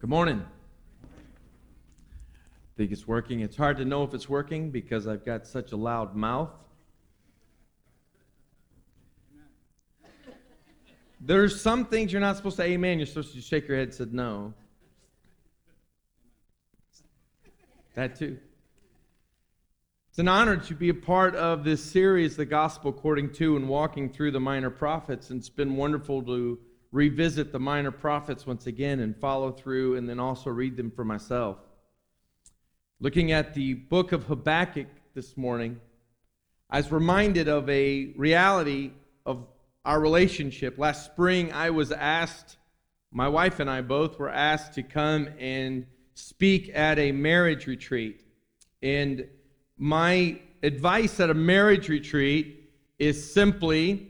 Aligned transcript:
Good 0.00 0.08
morning. 0.08 0.42
Think 2.78 2.90
it's 2.90 3.06
working. 3.06 3.40
It's 3.40 3.54
hard 3.54 3.76
to 3.76 3.84
know 3.84 4.02
if 4.02 4.14
it's 4.14 4.30
working 4.30 4.70
because 4.70 5.06
I've 5.06 5.26
got 5.26 5.46
such 5.46 5.72
a 5.72 5.76
loud 5.76 6.16
mouth. 6.16 6.48
There's 11.20 11.60
some 11.60 11.84
things 11.84 12.12
you're 12.12 12.20
not 12.22 12.38
supposed 12.38 12.56
to 12.56 12.62
amen. 12.62 12.98
You're 12.98 13.08
supposed 13.08 13.34
to 13.34 13.42
shake 13.42 13.68
your 13.68 13.76
head 13.76 13.88
and 13.88 13.94
say 13.94 14.06
no. 14.10 14.54
That 17.94 18.16
too. 18.16 18.38
It's 20.08 20.18
an 20.18 20.28
honor 20.28 20.56
to 20.56 20.74
be 20.74 20.88
a 20.88 20.94
part 20.94 21.34
of 21.34 21.62
this 21.62 21.84
series, 21.84 22.38
The 22.38 22.46
Gospel 22.46 22.88
According 22.88 23.34
to, 23.34 23.54
and 23.54 23.68
walking 23.68 24.08
through 24.08 24.30
the 24.30 24.40
minor 24.40 24.70
prophets. 24.70 25.28
And 25.28 25.38
it's 25.38 25.50
been 25.50 25.76
wonderful 25.76 26.22
to 26.22 26.58
revisit 26.92 27.52
the 27.52 27.58
minor 27.58 27.90
prophets 27.90 28.46
once 28.46 28.66
again 28.66 29.00
and 29.00 29.16
follow 29.16 29.52
through 29.52 29.96
and 29.96 30.08
then 30.08 30.18
also 30.18 30.50
read 30.50 30.76
them 30.76 30.90
for 30.90 31.04
myself. 31.04 31.58
Looking 33.00 33.32
at 33.32 33.54
the 33.54 33.74
book 33.74 34.12
of 34.12 34.24
Habakkuk 34.24 34.88
this 35.14 35.36
morning, 35.36 35.80
I 36.68 36.78
was 36.78 36.92
reminded 36.92 37.48
of 37.48 37.68
a 37.70 38.12
reality 38.16 38.92
of 39.24 39.46
our 39.84 40.00
relationship. 40.00 40.78
Last 40.78 41.06
spring, 41.06 41.52
I 41.52 41.70
was 41.70 41.92
asked, 41.92 42.58
my 43.12 43.28
wife 43.28 43.60
and 43.60 43.70
I 43.70 43.80
both 43.80 44.18
were 44.18 44.28
asked 44.28 44.74
to 44.74 44.82
come 44.82 45.28
and 45.38 45.86
speak 46.14 46.70
at 46.74 46.98
a 46.98 47.12
marriage 47.12 47.66
retreat. 47.66 48.22
And 48.82 49.26
my 49.78 50.40
advice 50.62 51.18
at 51.20 51.30
a 51.30 51.34
marriage 51.34 51.88
retreat 51.88 52.70
is 52.98 53.32
simply 53.32 54.09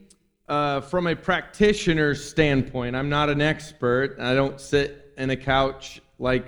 uh, 0.50 0.80
from 0.80 1.06
a 1.06 1.14
practitioner's 1.14 2.22
standpoint. 2.22 2.96
I'm 2.96 3.08
not 3.08 3.30
an 3.30 3.40
expert. 3.40 4.16
I 4.18 4.34
don't 4.34 4.60
sit 4.60 5.14
in 5.16 5.30
a 5.30 5.36
couch 5.36 6.02
like 6.18 6.44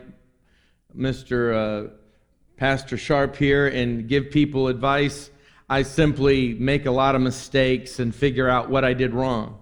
Mr. 0.95 1.87
Uh, 1.87 1.91
Pastor 2.57 2.99
Sharp 2.99 3.37
here 3.37 3.69
and 3.69 4.09
give 4.09 4.33
people 4.33 4.67
advice. 4.67 5.31
I 5.71 5.85
simply 5.85 6.55
make 6.55 6.87
a 6.87 6.91
lot 6.91 7.15
of 7.15 7.21
mistakes 7.21 8.01
and 8.01 8.13
figure 8.13 8.49
out 8.49 8.69
what 8.69 8.85
I 8.85 8.93
did 8.93 9.15
wrong. 9.15 9.61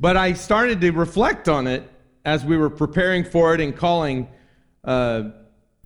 But 0.00 0.16
I 0.16 0.32
started 0.32 0.80
to 0.80 0.90
reflect 0.90 1.48
on 1.48 1.68
it 1.68 1.88
as 2.24 2.44
we 2.44 2.56
were 2.56 2.68
preparing 2.68 3.22
for 3.22 3.54
it 3.54 3.60
and 3.60 3.74
calling 3.74 4.28
uh, 4.82 5.30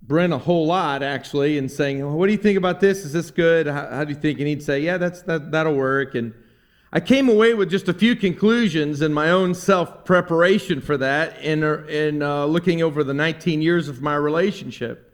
Brent 0.01 0.33
a 0.33 0.39
whole 0.39 0.65
lot, 0.65 1.03
actually, 1.03 1.59
and 1.59 1.69
saying, 1.69 1.99
well, 1.99 2.17
What 2.17 2.25
do 2.25 2.31
you 2.31 2.39
think 2.39 2.57
about 2.57 2.79
this? 2.79 3.05
Is 3.05 3.13
this 3.13 3.29
good? 3.29 3.67
How, 3.67 3.87
how, 3.91 4.03
do 4.05 4.11
you 4.11 4.19
think? 4.19 4.39
And 4.39 4.47
he'd 4.47 4.63
say, 4.63 4.79
Yeah, 4.79 4.97
that's, 4.97 5.21
that, 5.21 5.51
that'll 5.51 5.75
work. 5.75 6.15
And 6.15 6.33
I 6.93 6.99
came 6.99 7.29
away 7.29 7.53
with 7.53 7.69
just 7.69 7.87
a 7.87 7.93
few 7.93 8.17
conclusions 8.17 9.01
in 9.01 9.13
my 9.13 9.31
own 9.31 9.53
self 9.55 10.03
preparation 10.03 10.81
for 10.81 10.97
that 10.97 11.39
in, 11.39 11.63
in 11.87 12.21
uh, 12.21 12.45
looking 12.45 12.81
over 12.81 13.03
the 13.03 13.13
19 13.13 13.61
years 13.61 13.87
of 13.87 14.01
my 14.01 14.15
relationship. 14.15 15.07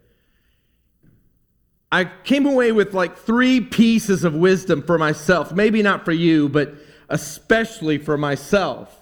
I 1.91 2.05
came 2.05 2.45
away 2.47 2.71
with 2.71 2.93
like 2.93 3.15
three 3.15 3.61
pieces 3.61 4.23
of 4.23 4.33
wisdom 4.33 4.81
for 4.81 4.97
myself. 4.97 5.53
Maybe 5.53 5.83
not 5.83 6.03
for 6.03 6.11
you, 6.11 6.49
but 6.49 6.73
especially 7.09 7.99
for 7.99 8.17
myself. 8.17 8.96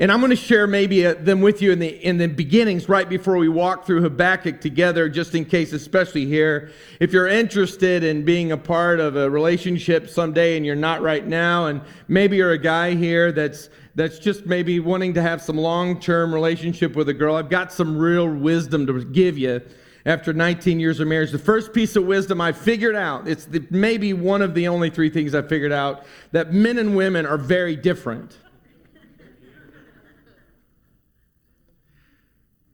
And 0.00 0.10
I'm 0.10 0.20
going 0.20 0.30
to 0.30 0.36
share 0.36 0.66
maybe 0.66 1.04
uh, 1.04 1.12
them 1.12 1.42
with 1.42 1.60
you 1.60 1.72
in 1.72 1.78
the 1.78 1.88
in 1.88 2.16
the 2.16 2.26
beginnings 2.26 2.88
right 2.88 3.06
before 3.06 3.36
we 3.36 3.50
walk 3.50 3.84
through 3.84 4.00
Habakkuk 4.00 4.58
together 4.58 5.10
just 5.10 5.34
in 5.34 5.44
case 5.44 5.74
especially 5.74 6.24
here 6.24 6.70
if 7.00 7.12
you're 7.12 7.28
interested 7.28 8.02
in 8.02 8.24
being 8.24 8.50
a 8.50 8.56
part 8.56 8.98
of 8.98 9.16
a 9.16 9.28
relationship 9.28 10.08
someday 10.08 10.56
and 10.56 10.64
you're 10.64 10.74
not 10.74 11.02
right 11.02 11.26
now 11.26 11.66
and 11.66 11.82
maybe 12.08 12.38
you're 12.38 12.52
a 12.52 12.58
guy 12.58 12.94
here 12.94 13.30
that's 13.30 13.68
that's 13.94 14.18
just 14.18 14.46
maybe 14.46 14.80
wanting 14.80 15.12
to 15.12 15.20
have 15.20 15.42
some 15.42 15.58
long-term 15.58 16.32
relationship 16.32 16.96
with 16.96 17.10
a 17.10 17.14
girl 17.14 17.36
I've 17.36 17.50
got 17.50 17.70
some 17.70 17.98
real 17.98 18.26
wisdom 18.26 18.86
to 18.86 19.04
give 19.04 19.36
you 19.36 19.60
after 20.06 20.32
19 20.32 20.80
years 20.80 20.98
of 21.00 21.08
marriage. 21.08 21.30
The 21.30 21.38
first 21.38 21.74
piece 21.74 21.94
of 21.94 22.06
wisdom 22.06 22.40
I 22.40 22.52
figured 22.52 22.96
out, 22.96 23.28
it's 23.28 23.44
the, 23.44 23.66
maybe 23.68 24.14
one 24.14 24.40
of 24.40 24.54
the 24.54 24.66
only 24.66 24.88
three 24.88 25.10
things 25.10 25.34
I 25.34 25.42
figured 25.42 25.72
out, 25.72 26.06
that 26.32 26.54
men 26.54 26.78
and 26.78 26.96
women 26.96 27.26
are 27.26 27.36
very 27.36 27.76
different. 27.76 28.38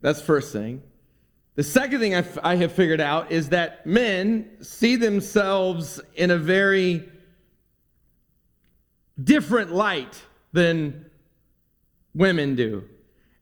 That's 0.06 0.22
first 0.22 0.52
thing. 0.52 0.84
The 1.56 1.64
second 1.64 1.98
thing 1.98 2.14
I, 2.14 2.18
f- 2.18 2.38
I 2.40 2.54
have 2.54 2.70
figured 2.70 3.00
out 3.00 3.32
is 3.32 3.48
that 3.48 3.84
men 3.86 4.48
see 4.60 4.94
themselves 4.94 6.00
in 6.14 6.30
a 6.30 6.38
very 6.38 7.08
different 9.20 9.72
light 9.72 10.22
than 10.52 11.10
women 12.14 12.54
do. 12.54 12.84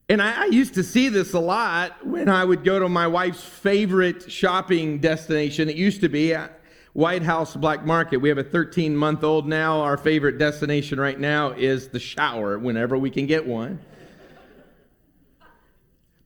And 0.08 0.22
I, 0.22 0.44
I, 0.44 0.46
used 0.46 0.72
to 0.76 0.82
see 0.82 1.10
this 1.10 1.34
a 1.34 1.38
lot 1.38 2.06
when 2.06 2.30
I 2.30 2.46
would 2.46 2.64
go 2.64 2.78
to 2.78 2.88
my 2.88 3.08
wife's 3.08 3.44
favorite 3.44 4.32
shopping 4.32 5.00
destination. 5.00 5.68
It 5.68 5.76
used 5.76 6.00
to 6.00 6.08
be 6.08 6.34
uh, 6.34 6.48
White 6.94 7.22
House 7.22 7.54
Black 7.54 7.84
Market. 7.84 8.22
We 8.22 8.30
have 8.30 8.38
a 8.38 8.42
13 8.42 8.96
month 8.96 9.22
old 9.22 9.46
now. 9.46 9.82
Our 9.82 9.98
favorite 9.98 10.38
destination 10.38 10.98
right 10.98 11.20
now 11.20 11.50
is 11.50 11.88
the 11.88 12.00
shower 12.00 12.58
whenever 12.58 12.96
we 12.96 13.10
can 13.10 13.26
get 13.26 13.46
one. 13.46 13.80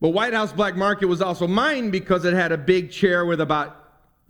But 0.01 0.11
White 0.11 0.33
House 0.33 0.53
Black 0.53 0.77
Market 0.77 1.07
was 1.07 1.21
also 1.21 1.47
mine 1.47 1.91
because 1.91 2.25
it 2.25 2.35
had 2.35 2.53
a 2.53 2.59
big 2.59 2.91
chair 2.91 3.25
with 3.25 3.41
about 3.41 3.77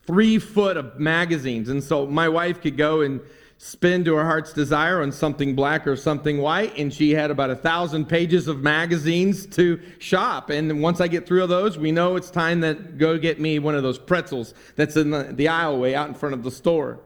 three 0.06 0.38
foot 0.38 0.76
of 0.76 0.98
magazines. 0.98 1.68
And 1.68 1.84
so 1.84 2.06
my 2.06 2.28
wife 2.28 2.62
could 2.62 2.78
go 2.78 3.02
and 3.02 3.20
spin 3.58 4.04
to 4.04 4.14
her 4.14 4.24
heart's 4.24 4.52
desire 4.52 5.02
on 5.02 5.10
something 5.10 5.54
black 5.54 5.86
or 5.86 5.96
something 5.96 6.38
white, 6.38 6.78
and 6.78 6.94
she 6.94 7.10
had 7.10 7.30
about 7.30 7.50
a 7.50 7.56
thousand 7.56 8.08
pages 8.08 8.46
of 8.46 8.62
magazines 8.62 9.44
to 9.46 9.80
shop. 9.98 10.48
And 10.48 10.80
once 10.80 11.00
I 11.00 11.08
get 11.08 11.26
through 11.26 11.46
those, 11.48 11.76
we 11.76 11.90
know 11.90 12.16
it's 12.16 12.30
time 12.30 12.62
to 12.62 12.74
go 12.74 13.18
get 13.18 13.40
me 13.40 13.58
one 13.58 13.74
of 13.74 13.82
those 13.82 13.98
pretzels 13.98 14.54
that's 14.76 14.96
in 14.96 15.10
the, 15.10 15.24
the 15.32 15.46
aisleway 15.46 15.94
out 15.94 16.08
in 16.08 16.14
front 16.14 16.34
of 16.34 16.44
the 16.44 16.52
store. 16.52 17.00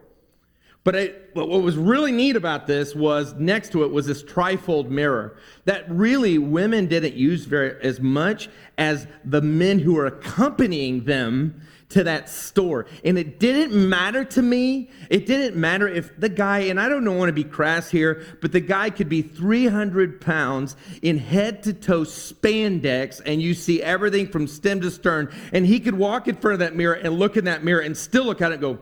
But, 0.84 1.32
but 1.34 1.48
what 1.48 1.62
was 1.62 1.76
really 1.76 2.10
neat 2.10 2.34
about 2.34 2.66
this 2.66 2.94
was 2.94 3.34
next 3.34 3.70
to 3.72 3.84
it 3.84 3.92
was 3.92 4.06
this 4.06 4.24
trifold 4.24 4.88
mirror 4.88 5.36
that 5.64 5.88
really 5.88 6.38
women 6.38 6.86
didn't 6.86 7.14
use 7.14 7.44
very 7.44 7.80
as 7.82 8.00
much 8.00 8.48
as 8.76 9.06
the 9.24 9.40
men 9.40 9.78
who 9.78 9.94
were 9.94 10.06
accompanying 10.06 11.04
them 11.04 11.62
to 11.90 12.02
that 12.04 12.28
store. 12.28 12.86
And 13.04 13.16
it 13.16 13.38
didn't 13.38 13.72
matter 13.74 14.24
to 14.24 14.42
me. 14.42 14.90
It 15.08 15.26
didn't 15.26 15.56
matter 15.56 15.86
if 15.86 16.18
the 16.18 16.28
guy, 16.28 16.60
and 16.60 16.80
I 16.80 16.88
don't 16.88 17.04
want 17.16 17.28
to 17.28 17.34
be 17.34 17.44
crass 17.44 17.90
here, 17.90 18.24
but 18.40 18.50
the 18.50 18.60
guy 18.60 18.90
could 18.90 19.08
be 19.08 19.22
300 19.22 20.20
pounds 20.20 20.74
in 21.02 21.18
head 21.18 21.62
to 21.64 21.74
toe 21.74 22.00
spandex, 22.00 23.20
and 23.24 23.40
you 23.40 23.54
see 23.54 23.82
everything 23.82 24.26
from 24.28 24.48
stem 24.48 24.80
to 24.80 24.90
stern. 24.90 25.32
And 25.52 25.66
he 25.66 25.78
could 25.78 25.94
walk 25.94 26.26
in 26.26 26.36
front 26.36 26.54
of 26.54 26.58
that 26.60 26.74
mirror 26.74 26.94
and 26.94 27.18
look 27.18 27.36
in 27.36 27.44
that 27.44 27.62
mirror 27.62 27.80
and 27.80 27.96
still 27.96 28.24
look 28.24 28.40
at 28.40 28.50
it 28.50 28.54
and 28.54 28.62
go, 28.62 28.78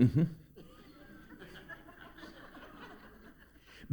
mm 0.00 0.10
hmm. 0.10 0.22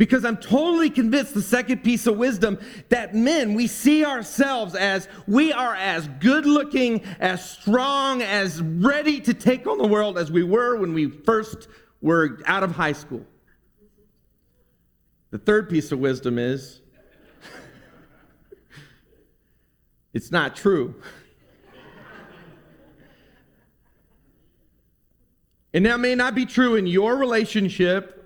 Because 0.01 0.25
I'm 0.25 0.37
totally 0.37 0.89
convinced 0.89 1.35
the 1.35 1.43
second 1.43 1.83
piece 1.83 2.07
of 2.07 2.17
wisdom 2.17 2.57
that 2.89 3.13
men, 3.13 3.53
we 3.53 3.67
see 3.67 4.03
ourselves 4.03 4.73
as 4.73 5.07
we 5.27 5.53
are 5.53 5.75
as 5.75 6.07
good 6.19 6.47
looking, 6.47 7.03
as 7.19 7.47
strong, 7.47 8.23
as 8.23 8.63
ready 8.63 9.21
to 9.21 9.35
take 9.35 9.67
on 9.67 9.77
the 9.77 9.85
world 9.85 10.17
as 10.17 10.31
we 10.31 10.41
were 10.41 10.75
when 10.75 10.95
we 10.95 11.11
first 11.11 11.67
were 12.01 12.39
out 12.47 12.63
of 12.63 12.71
high 12.71 12.93
school. 12.93 13.23
The 15.29 15.37
third 15.37 15.69
piece 15.69 15.91
of 15.91 15.99
wisdom 15.99 16.39
is 16.39 16.81
it's 20.15 20.31
not 20.31 20.55
true. 20.55 20.95
And 25.73 25.85
that 25.85 25.99
may 25.99 26.15
not 26.15 26.33
be 26.33 26.47
true 26.47 26.75
in 26.75 26.85
your 26.85 27.15
relationship 27.15 28.20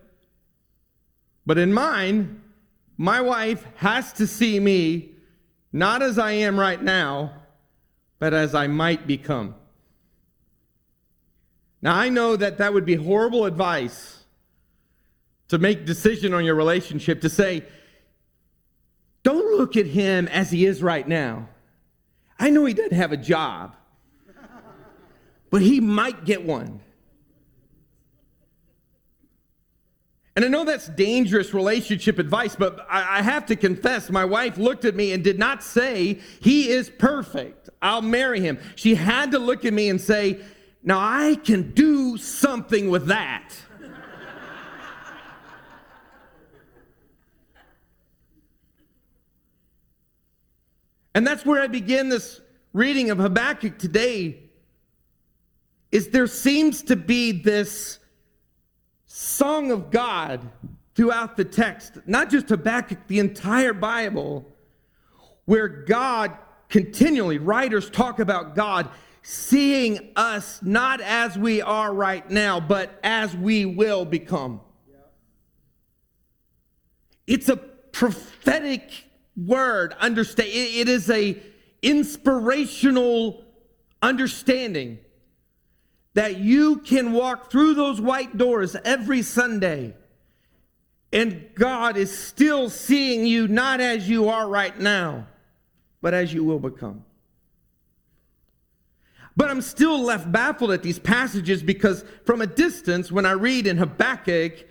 but 1.46 1.58
in 1.58 1.74
mine, 1.74 2.42
my 2.98 3.22
wife 3.22 3.66
has 3.76 4.14
to 4.14 4.28
see 4.28 4.60
me 4.60 5.12
not 5.72 6.02
as 6.02 6.18
I 6.18 6.32
am 6.32 6.60
right 6.60 6.82
now, 6.82 7.34
but 8.20 8.34
as 8.34 8.56
I 8.56 8.68
might 8.68 9.06
become. 9.06 9.56
Now, 11.82 11.96
I 11.96 12.10
know 12.10 12.36
that 12.36 12.58
that 12.58 12.74
would 12.74 12.86
be 12.86 12.96
horrible 12.96 13.46
advice 13.46 14.24
to 15.50 15.58
make 15.58 15.86
decision 15.86 16.34
on 16.34 16.44
your 16.44 16.56
relationship 16.56 17.22
to 17.22 17.30
say, 17.30 17.64
don't 19.24 19.58
look 19.58 19.76
at 19.76 19.86
him 19.86 20.28
as 20.30 20.50
he 20.52 20.66
is 20.66 20.82
right 20.82 21.08
now. 21.08 21.50
I 22.40 22.50
know 22.50 22.66
he 22.66 22.74
doesn't 22.74 22.96
have 22.96 23.12
a 23.12 23.18
job, 23.18 23.76
but 25.50 25.62
he 25.62 25.80
might 25.80 26.26
get 26.26 26.46
one. 26.46 26.80
And 30.36 30.44
I 30.44 30.50
know 30.50 30.66
that's 30.66 30.90
dangerous 30.90 31.54
relationship 31.54 32.20
advice, 32.20 32.58
but 32.58 32.86
I, 32.90 33.22
have 33.22 33.46
to 33.46 33.56
confess, 33.56 34.10
my 34.10 34.26
wife 34.26 34.58
looked 34.58 34.84
at 34.84 34.94
me 34.94 35.14
and 35.14 35.24
did 35.24 35.40
not 35.40 35.64
say, 35.64 36.20
He 36.42 36.70
is 36.70 36.90
perfect. 36.90 37.70
I'll 37.82 38.02
marry 38.02 38.42
him. 38.42 38.60
She 38.76 38.96
had 38.96 39.32
to 39.32 39.40
look 39.40 39.64
at 39.64 39.74
me 39.74 39.88
and 39.88 40.00
say, 40.00 40.42
Now 40.84 41.00
I 41.00 41.36
can 41.36 41.72
do 41.72 42.18
something 42.18 42.90
with 42.90 43.08
that. 43.08 43.56
and 51.14 51.26
that's 51.26 51.46
where 51.46 51.62
I 51.62 51.68
begin 51.68 52.10
this 52.10 52.42
reading 52.74 53.10
of 53.10 53.20
Habakkuk 53.20 53.78
today 53.78 54.42
is 55.94 56.10
there 56.10 56.28
seems 56.28 56.84
to 56.84 56.98
be 56.98 57.32
this 57.32 58.00
song 59.16 59.72
of 59.72 59.92
God 59.92 60.42
throughout 60.94 61.38
the 61.38 61.46
text, 61.46 62.00
not 62.06 62.30
just 62.30 62.50
Habakkuk, 62.50 63.08
the 63.08 63.20
entire 63.20 63.72
Bible, 63.72 64.46
where 65.46 65.70
God 65.70 66.38
continually, 66.68 67.38
writers 67.38 67.90
talk 67.90 68.20
about 68.20 68.56
God 68.56 68.90
seeing 69.22 70.12
us 70.18 70.62
not 70.62 71.00
as 71.00 71.38
we 71.38 71.62
are 71.62 71.94
right 71.94 72.30
now, 72.30 72.60
but 72.60 73.00
as 73.06 73.34
we 73.34 73.66
will 73.66 74.04
become. 74.04 74.60
It's 77.26 77.48
a 77.48 77.56
prophetic 77.56 79.06
word. 79.38 79.96
Understand? 80.02 80.50
It 80.52 80.90
is 80.90 81.10
a 81.10 81.42
inspirational 81.82 83.46
understanding 84.02 85.00
that 86.16 86.38
you 86.38 86.78
can 86.78 87.14
walk 87.14 87.52
through 87.52 87.76
those 87.76 88.02
white 88.02 88.38
doors 88.38 88.76
every 88.84 89.22
Sunday 89.22 89.94
and 91.16 91.48
God 91.56 91.96
is 91.96 92.16
still 92.16 92.70
seeing 92.70 93.26
you 93.26 93.48
not 93.48 93.80
as 93.80 94.10
you 94.10 94.28
are 94.28 94.50
right 94.50 94.78
now, 94.78 95.28
but 96.02 96.14
as 96.14 96.34
you 96.34 96.44
will 96.44 96.60
become. 96.60 97.06
But 99.38 99.50
I'm 99.50 99.62
still 99.62 100.02
left 100.02 100.30
baffled 100.30 100.72
at 100.72 100.84
these 100.84 101.00
passages 101.00 101.64
because 101.64 102.04
from 102.26 102.42
a 102.42 102.48
distance, 102.48 103.14
when 103.14 103.26
I 103.26 103.32
read 103.32 103.66
in 103.66 103.78
Habakkuk, 103.78 104.66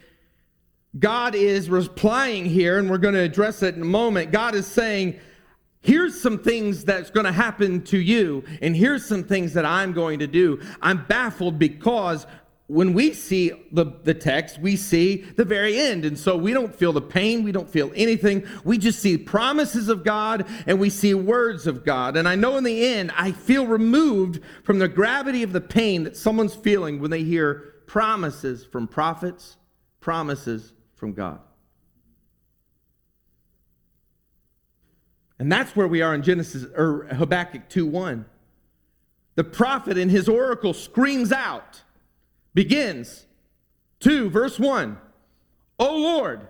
God 0.99 1.35
is 1.35 1.70
replying 1.70 2.44
here, 2.44 2.79
and 2.79 2.91
we're 2.91 2.99
going 2.99 3.14
to 3.14 3.20
address 3.20 3.62
it 3.62 3.75
in 3.75 3.81
a 3.81 3.87
moment. 3.87 4.31
God 4.31 4.55
is 4.55 4.67
saying, 4.67 5.19
Here's 5.84 6.19
some 6.19 6.38
things 6.38 6.82
that's 6.82 7.10
going 7.10 7.26
to 7.26 7.32
happen 7.32 7.82
to 7.84 7.98
you, 7.98 8.42
and 8.62 8.75
here's 8.75 9.04
some 9.04 9.22
things 9.22 9.52
that 9.52 9.66
I'm 9.66 9.92
going 9.92 10.20
to 10.20 10.26
do. 10.26 10.62
I'm 10.81 11.04
baffled 11.04 11.58
because 11.58 12.26
when 12.69 12.94
we 12.94 13.12
see 13.12 13.52
the, 13.70 13.92
the 14.02 14.14
text, 14.14 14.58
we 14.58 14.76
see 14.76 15.16
the 15.16 15.44
very 15.44 15.78
end. 15.78 16.06
And 16.06 16.19
so 16.19 16.38
we 16.38 16.54
don't 16.54 16.75
feel 16.75 16.94
the 16.94 17.02
pain, 17.02 17.42
we 17.42 17.52
don't 17.52 17.69
feel 17.69 17.92
anything. 17.94 18.46
We 18.64 18.78
just 18.78 19.00
see 19.00 19.19
promises 19.19 19.90
of 19.90 20.04
God 20.04 20.46
and 20.66 20.81
we 20.81 20.88
see 20.88 21.12
words 21.12 21.66
of 21.66 21.84
God. 21.84 22.16
And 22.16 22.26
I 22.26 22.34
know 22.34 22.56
in 22.56 22.64
the 22.64 22.86
end, 22.86 23.12
I 23.14 23.32
feel 23.32 23.66
removed 23.66 24.40
from 24.62 24.78
the 24.78 24.88
gravity 24.88 25.42
of 25.42 25.52
the 25.52 25.60
pain 25.60 26.04
that 26.04 26.16
someone's 26.16 26.54
feeling 26.54 26.98
when 26.98 27.10
they 27.10 27.22
hear 27.22 27.75
promises 27.86 28.64
from 28.64 28.88
prophets, 28.88 29.58
promises 30.00 30.72
from 30.94 31.12
God. 31.12 31.40
And 35.38 35.50
that's 35.50 35.75
where 35.75 35.88
we 35.88 36.00
are 36.02 36.14
in 36.14 36.22
Genesis 36.22 36.64
or 36.76 37.04
Habakkuk 37.04 37.69
2:1. 37.69 38.25
The 39.34 39.44
prophet 39.44 39.98
in 39.98 40.08
his 40.08 40.28
oracle 40.28 40.72
screams 40.72 41.32
out 41.32 41.82
begins 42.54 43.26
2, 44.00 44.31
verse 44.31 44.58
1. 44.58 44.96
O 45.78 45.96
Lord, 45.96 46.46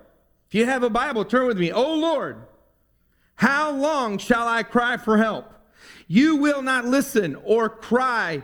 if 0.47 0.53
you 0.53 0.65
have 0.65 0.83
a 0.83 0.89
Bible, 0.89 1.25
turn 1.25 1.47
with 1.47 1.57
me. 1.57 1.71
O 1.71 1.95
Lord, 1.95 2.37
how 3.35 3.71
long 3.71 4.19
shall 4.19 4.47
I 4.47 4.61
cry 4.61 4.97
for 4.97 5.17
help? 5.17 5.51
You 6.07 6.35
will 6.35 6.61
not 6.61 6.85
listen 6.85 7.35
or 7.43 7.69
cry 7.69 8.43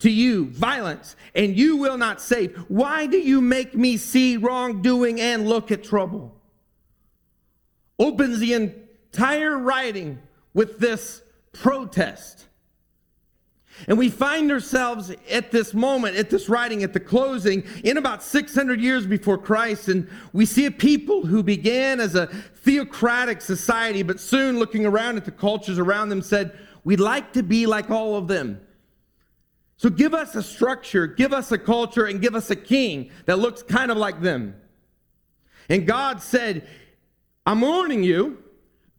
to 0.00 0.10
you 0.10 0.46
violence, 0.50 1.16
and 1.34 1.56
you 1.56 1.76
will 1.76 1.96
not 1.96 2.20
save. 2.20 2.56
Why 2.68 3.06
do 3.06 3.16
you 3.18 3.40
make 3.40 3.74
me 3.74 3.96
see 3.96 4.36
wrongdoing 4.36 5.20
and 5.20 5.48
look 5.48 5.72
at 5.72 5.82
trouble? 5.82 6.38
Opens 7.98 8.38
the 8.38 8.52
entire 9.12 9.56
writing 9.56 10.18
with 10.54 10.78
this 10.78 11.22
protest. 11.52 12.46
And 13.86 13.96
we 13.96 14.08
find 14.08 14.50
ourselves 14.50 15.12
at 15.30 15.52
this 15.52 15.72
moment, 15.72 16.16
at 16.16 16.30
this 16.30 16.48
writing, 16.48 16.82
at 16.82 16.92
the 16.92 17.00
closing, 17.00 17.62
in 17.84 17.96
about 17.96 18.24
600 18.24 18.80
years 18.80 19.06
before 19.06 19.38
Christ. 19.38 19.88
And 19.88 20.08
we 20.32 20.46
see 20.46 20.66
a 20.66 20.70
people 20.70 21.24
who 21.24 21.44
began 21.44 22.00
as 22.00 22.16
a 22.16 22.26
theocratic 22.26 23.40
society, 23.40 24.02
but 24.02 24.18
soon 24.18 24.58
looking 24.58 24.84
around 24.84 25.16
at 25.16 25.24
the 25.24 25.30
cultures 25.30 25.78
around 25.78 26.08
them 26.08 26.22
said, 26.22 26.58
We'd 26.82 27.00
like 27.00 27.34
to 27.34 27.42
be 27.42 27.66
like 27.66 27.90
all 27.90 28.16
of 28.16 28.28
them. 28.28 28.60
So 29.76 29.90
give 29.90 30.14
us 30.14 30.34
a 30.34 30.42
structure, 30.42 31.06
give 31.06 31.32
us 31.32 31.52
a 31.52 31.58
culture, 31.58 32.06
and 32.06 32.20
give 32.20 32.34
us 32.34 32.50
a 32.50 32.56
king 32.56 33.10
that 33.26 33.38
looks 33.38 33.62
kind 33.62 33.90
of 33.90 33.96
like 33.96 34.22
them. 34.22 34.56
And 35.68 35.86
God 35.86 36.22
said, 36.22 36.66
I'm 37.46 37.60
warning 37.60 38.02
you 38.02 38.42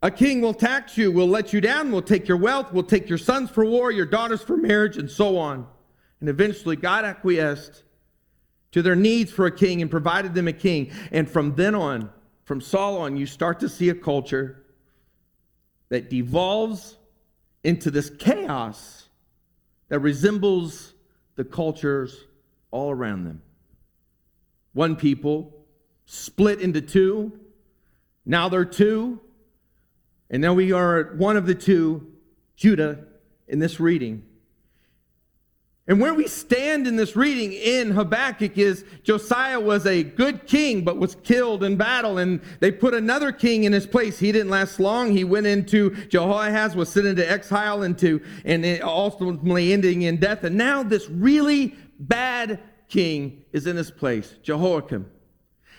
a 0.01 0.10
king 0.10 0.42
will 0.42 0.54
tax 0.54 0.98
you, 0.98 1.12
will 1.12 1.28
let 1.28 1.51
you 1.51 1.60
down, 1.60 1.92
will 1.92 2.01
take 2.01 2.28
your 2.28 2.38
wealth, 2.38 2.72
will 2.72 2.84
take 2.84 3.10
your 3.10 3.18
sons 3.18 3.50
for 3.50 3.66
war, 3.66 3.92
your 3.92 4.06
daughters 4.06 4.42
for 4.42 4.56
marriage, 4.56 4.98
and 4.98 5.10
so 5.10 5.38
on. 5.38 5.68
And 6.19 6.30
eventually, 6.30 6.75
God 6.75 7.06
acquiesced 7.06 7.84
to 8.72 8.81
their 8.81 8.96
needs 8.96 9.31
for 9.31 9.46
a 9.46 9.51
king 9.51 9.81
and 9.81 9.92
provided 9.92 10.34
them 10.34 10.48
a 10.48 10.54
king. 10.54 10.92
And 11.12 11.30
from 11.30 11.56
then 11.56 11.75
on, 11.75 12.10
from 12.44 12.62
Saul 12.62 12.98
on, 13.00 13.18
you 13.18 13.25
start 13.25 13.60
to 13.60 13.69
see 13.69 13.90
a 13.90 13.96
culture 13.96 14.63
that 15.90 16.10
devolves 16.10 16.98
into 17.63 17.92
this 17.92 18.10
chaos 18.10 19.10
that 19.90 20.00
resembles 20.00 20.94
the 21.36 21.44
cultures 21.44 22.25
all 22.72 22.92
around 22.92 23.25
them. 23.25 23.42
One 24.74 24.96
people 24.96 25.66
split 26.06 26.62
into 26.62 26.81
two. 26.81 27.38
Now 28.25 28.50
they're 28.50 28.66
two. 28.66 29.19
And 30.29 30.41
now 30.41 30.53
we 30.53 30.71
are 30.71 30.99
at 30.99 31.15
one 31.15 31.37
of 31.37 31.45
the 31.45 31.55
two, 31.55 32.07
Judah, 32.55 33.05
in 33.47 33.59
this 33.59 33.79
reading. 33.79 34.23
And 35.87 35.99
where 35.99 36.13
we 36.13 36.27
stand 36.27 36.85
in 36.85 36.97
this 36.97 37.15
reading 37.15 37.51
in 37.51 37.89
Habakkuk 37.89 38.59
is 38.59 38.85
Josiah 39.01 39.59
was 39.59 39.87
a 39.87 40.03
good 40.03 40.45
king, 40.45 40.83
but 40.83 40.99
was 40.99 41.15
killed 41.23 41.63
in 41.63 41.77
battle. 41.77 42.19
And 42.19 42.41
they 42.59 42.71
put 42.71 42.93
another 42.93 43.31
king 43.31 43.63
in 43.63 43.73
his 43.73 43.87
place. 43.87 44.19
He 44.19 44.31
didn't 44.31 44.51
last 44.51 44.79
long. 44.79 45.11
He 45.11 45.23
went 45.23 45.47
into 45.47 45.89
Jehoahaz, 46.09 46.75
was 46.75 46.89
sent 46.89 47.07
into 47.07 47.27
exile, 47.27 47.81
into 47.81 48.21
and 48.45 48.63
ultimately 48.83 49.73
ending 49.73 50.03
in 50.03 50.17
death. 50.17 50.43
And 50.43 50.55
now 50.55 50.83
this 50.83 51.09
really 51.09 51.73
bad 51.97 52.59
king 52.87 53.41
is 53.51 53.65
in 53.65 53.75
his 53.75 53.89
place, 53.89 54.35
Jehoiakim. 54.43 55.09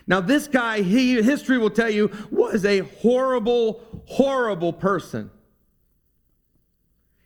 Now, 0.06 0.20
this 0.20 0.49
guy, 0.49 0.82
he, 0.82 1.23
history 1.23 1.58
will 1.58 1.70
tell 1.70 1.91
you, 1.91 2.11
was 2.31 2.64
a 2.64 2.81
horrible, 2.81 4.05
horrible 4.06 4.73
person. 4.73 5.31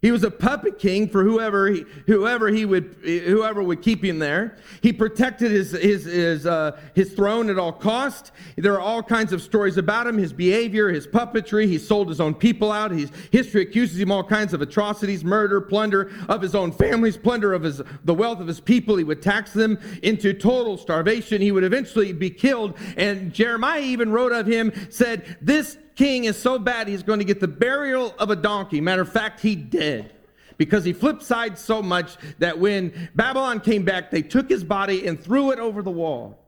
He 0.04 0.12
was 0.12 0.22
a 0.22 0.30
puppet 0.30 0.78
king 0.78 1.08
for 1.08 1.24
whoever 1.24 1.66
he, 1.66 1.86
whoever 2.06 2.48
he 2.48 2.66
would 2.66 2.94
whoever 3.02 3.62
would 3.62 3.80
keep 3.80 4.04
him 4.04 4.18
there. 4.18 4.58
He 4.82 4.92
protected 4.92 5.50
his 5.50 5.70
his 5.70 6.04
his, 6.04 6.44
uh, 6.44 6.78
his 6.94 7.14
throne 7.14 7.48
at 7.48 7.58
all 7.58 7.72
cost. 7.72 8.30
There 8.56 8.74
are 8.74 8.80
all 8.80 9.02
kinds 9.02 9.32
of 9.32 9.40
stories 9.40 9.78
about 9.78 10.06
him, 10.06 10.18
his 10.18 10.34
behavior, 10.34 10.90
his 10.90 11.06
puppetry. 11.06 11.66
He 11.68 11.78
sold 11.78 12.10
his 12.10 12.20
own 12.20 12.34
people 12.34 12.70
out. 12.70 12.90
His 12.90 13.10
history 13.32 13.62
accuses 13.62 13.98
him 13.98 14.12
all 14.12 14.22
kinds 14.22 14.52
of 14.52 14.60
atrocities, 14.60 15.24
murder, 15.24 15.58
plunder 15.62 16.12
of 16.28 16.42
his 16.42 16.54
own 16.54 16.70
families, 16.70 17.16
plunder 17.16 17.54
of 17.54 17.62
his 17.62 17.80
the 18.04 18.12
wealth 18.12 18.40
of 18.40 18.46
his 18.46 18.60
people. 18.60 18.96
He 18.96 19.04
would 19.04 19.22
tax 19.22 19.54
them 19.54 19.78
into 20.02 20.34
total 20.34 20.76
starvation. 20.76 21.40
He 21.40 21.50
would 21.50 21.64
eventually 21.64 22.12
be 22.12 22.28
killed. 22.28 22.76
And 22.98 23.32
Jeremiah 23.32 23.80
even 23.80 24.12
wrote 24.12 24.32
of 24.32 24.46
him 24.46 24.70
said, 24.90 25.38
"This 25.40 25.78
king 25.96 26.24
is 26.24 26.40
so 26.40 26.58
bad 26.58 26.88
he's 26.88 27.02
going 27.02 27.18
to 27.18 27.24
get 27.24 27.40
the 27.40 27.48
burial 27.48 28.14
of 28.18 28.30
a 28.30 28.36
donkey. 28.36 28.80
Matter 28.80 29.02
of 29.02 29.12
fact, 29.12 29.40
he 29.40 29.54
did. 29.56 30.12
Because 30.56 30.84
he 30.84 30.92
flipped 30.92 31.22
sides 31.22 31.60
so 31.60 31.82
much 31.82 32.16
that 32.38 32.58
when 32.58 33.10
Babylon 33.14 33.60
came 33.60 33.84
back, 33.84 34.10
they 34.10 34.22
took 34.22 34.48
his 34.48 34.62
body 34.62 35.06
and 35.06 35.20
threw 35.20 35.50
it 35.50 35.58
over 35.58 35.82
the 35.82 35.90
wall. 35.90 36.38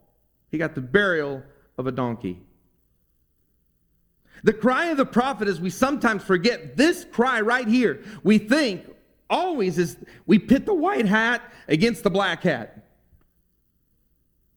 He 0.51 0.59
got 0.59 0.75
the 0.75 0.81
burial 0.81 1.43
of 1.77 1.87
a 1.87 1.93
donkey. 1.93 2.39
The 4.45 4.53
cry 4.53 4.87
of 4.87 4.97
the 4.97 5.07
prophet 5.07 5.49
is 5.49 5.61
we 5.61 5.71
sometimes 5.71 6.23
forget 6.23 6.77
this 6.77 7.05
cry 7.11 7.41
right 7.41 7.67
here. 7.67 8.05
We 8.23 8.39
think 8.39 8.85
always 9.29 9.77
is 9.79 9.97
we 10.27 10.39
pit 10.39 10.67
the 10.67 10.75
white 10.75 11.07
hat 11.07 11.43
against 11.67 12.05
the 12.05 12.11
black 12.11 12.43
hat. 12.43 12.85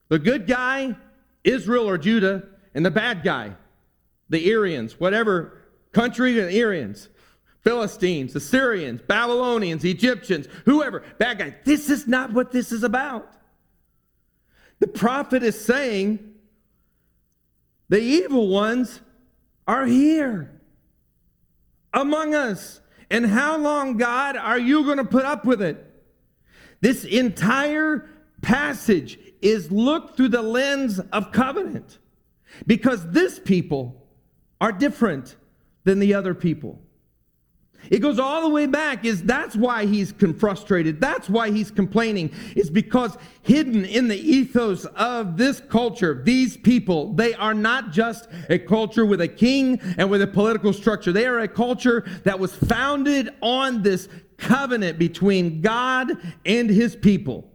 The 0.10 0.20
good 0.20 0.48
guy, 0.48 0.96
Israel 1.44 1.90
or 1.90 1.98
Judah, 1.98 2.44
and 2.74 2.86
the 2.86 2.92
bad 2.92 3.24
guy, 3.24 3.56
the 4.30 4.54
Aryans, 4.54 5.00
whatever 5.00 5.58
country, 5.92 6.34
the 6.34 6.64
Aryans, 6.64 7.10
Philistines, 7.64 8.36
Assyrians, 8.36 9.02
Babylonians, 9.02 9.84
Egyptians, 9.84 10.48
whoever, 10.66 11.04
bad 11.18 11.40
guys. 11.40 11.54
This 11.66 11.90
is 11.90 12.08
not 12.08 12.32
what 12.32 12.52
this 12.52 12.72
is 12.72 12.84
about. 12.84 13.34
The 14.80 14.88
prophet 14.88 15.44
is 15.44 15.60
saying 15.60 16.36
the 17.90 18.00
evil 18.00 18.48
ones 18.48 19.02
are 19.68 19.86
here 19.86 20.52
among 21.94 22.34
us. 22.34 22.80
And 23.12 23.26
how 23.26 23.58
long, 23.58 23.98
God, 23.98 24.38
are 24.38 24.60
you 24.60 24.84
going 24.84 24.98
to 24.98 25.04
put 25.04 25.26
up 25.26 25.44
with 25.44 25.62
it? 25.62 25.86
This 26.82 27.04
entire 27.04 28.08
passage 28.42 29.20
is 29.42 29.72
looked 29.72 30.16
through 30.16 30.30
the 30.30 30.42
lens 30.42 31.00
of 31.00 31.32
covenant 31.32 31.98
because 32.68 33.10
this 33.12 33.40
people 33.40 33.99
are 34.62 34.72
different 34.72 35.36
than 35.84 36.00
the 36.00 36.14
other 36.14 36.34
people. 36.34 36.80
It 37.90 38.00
goes 38.00 38.20
all 38.20 38.42
the 38.42 38.50
way 38.50 38.66
back 38.66 39.06
is 39.06 39.24
that's 39.24 39.56
why 39.56 39.86
he's 39.86 40.14
frustrated. 40.38 41.00
That's 41.00 41.30
why 41.30 41.50
he's 41.50 41.72
complaining. 41.72 42.32
Is 42.56 42.70
because 42.70 43.18
hidden 43.42 43.86
in 43.86 44.08
the 44.08 44.18
ethos 44.18 44.86
of 44.86 45.38
this 45.38 45.62
culture, 45.62 46.22
these 46.24 46.58
people, 46.58 47.14
they 47.14 47.34
are 47.36 47.54
not 47.54 47.92
just 47.92 48.28
a 48.50 48.60
culture 48.60 49.06
with 49.06 49.22
a 49.22 49.28
king 49.28 49.80
and 49.98 50.10
with 50.10 50.22
a 50.22 50.28
political 50.28 50.74
structure. 50.74 51.12
They 51.12 51.26
are 51.26 51.40
a 51.40 51.48
culture 51.48 52.06
that 52.26 52.38
was 52.38 52.54
founded 52.54 53.30
on 53.42 53.82
this 53.82 54.10
covenant 54.38 55.00
between 55.00 55.62
God 55.62 56.12
and 56.46 56.70
his 56.70 56.96
people. 56.96 57.50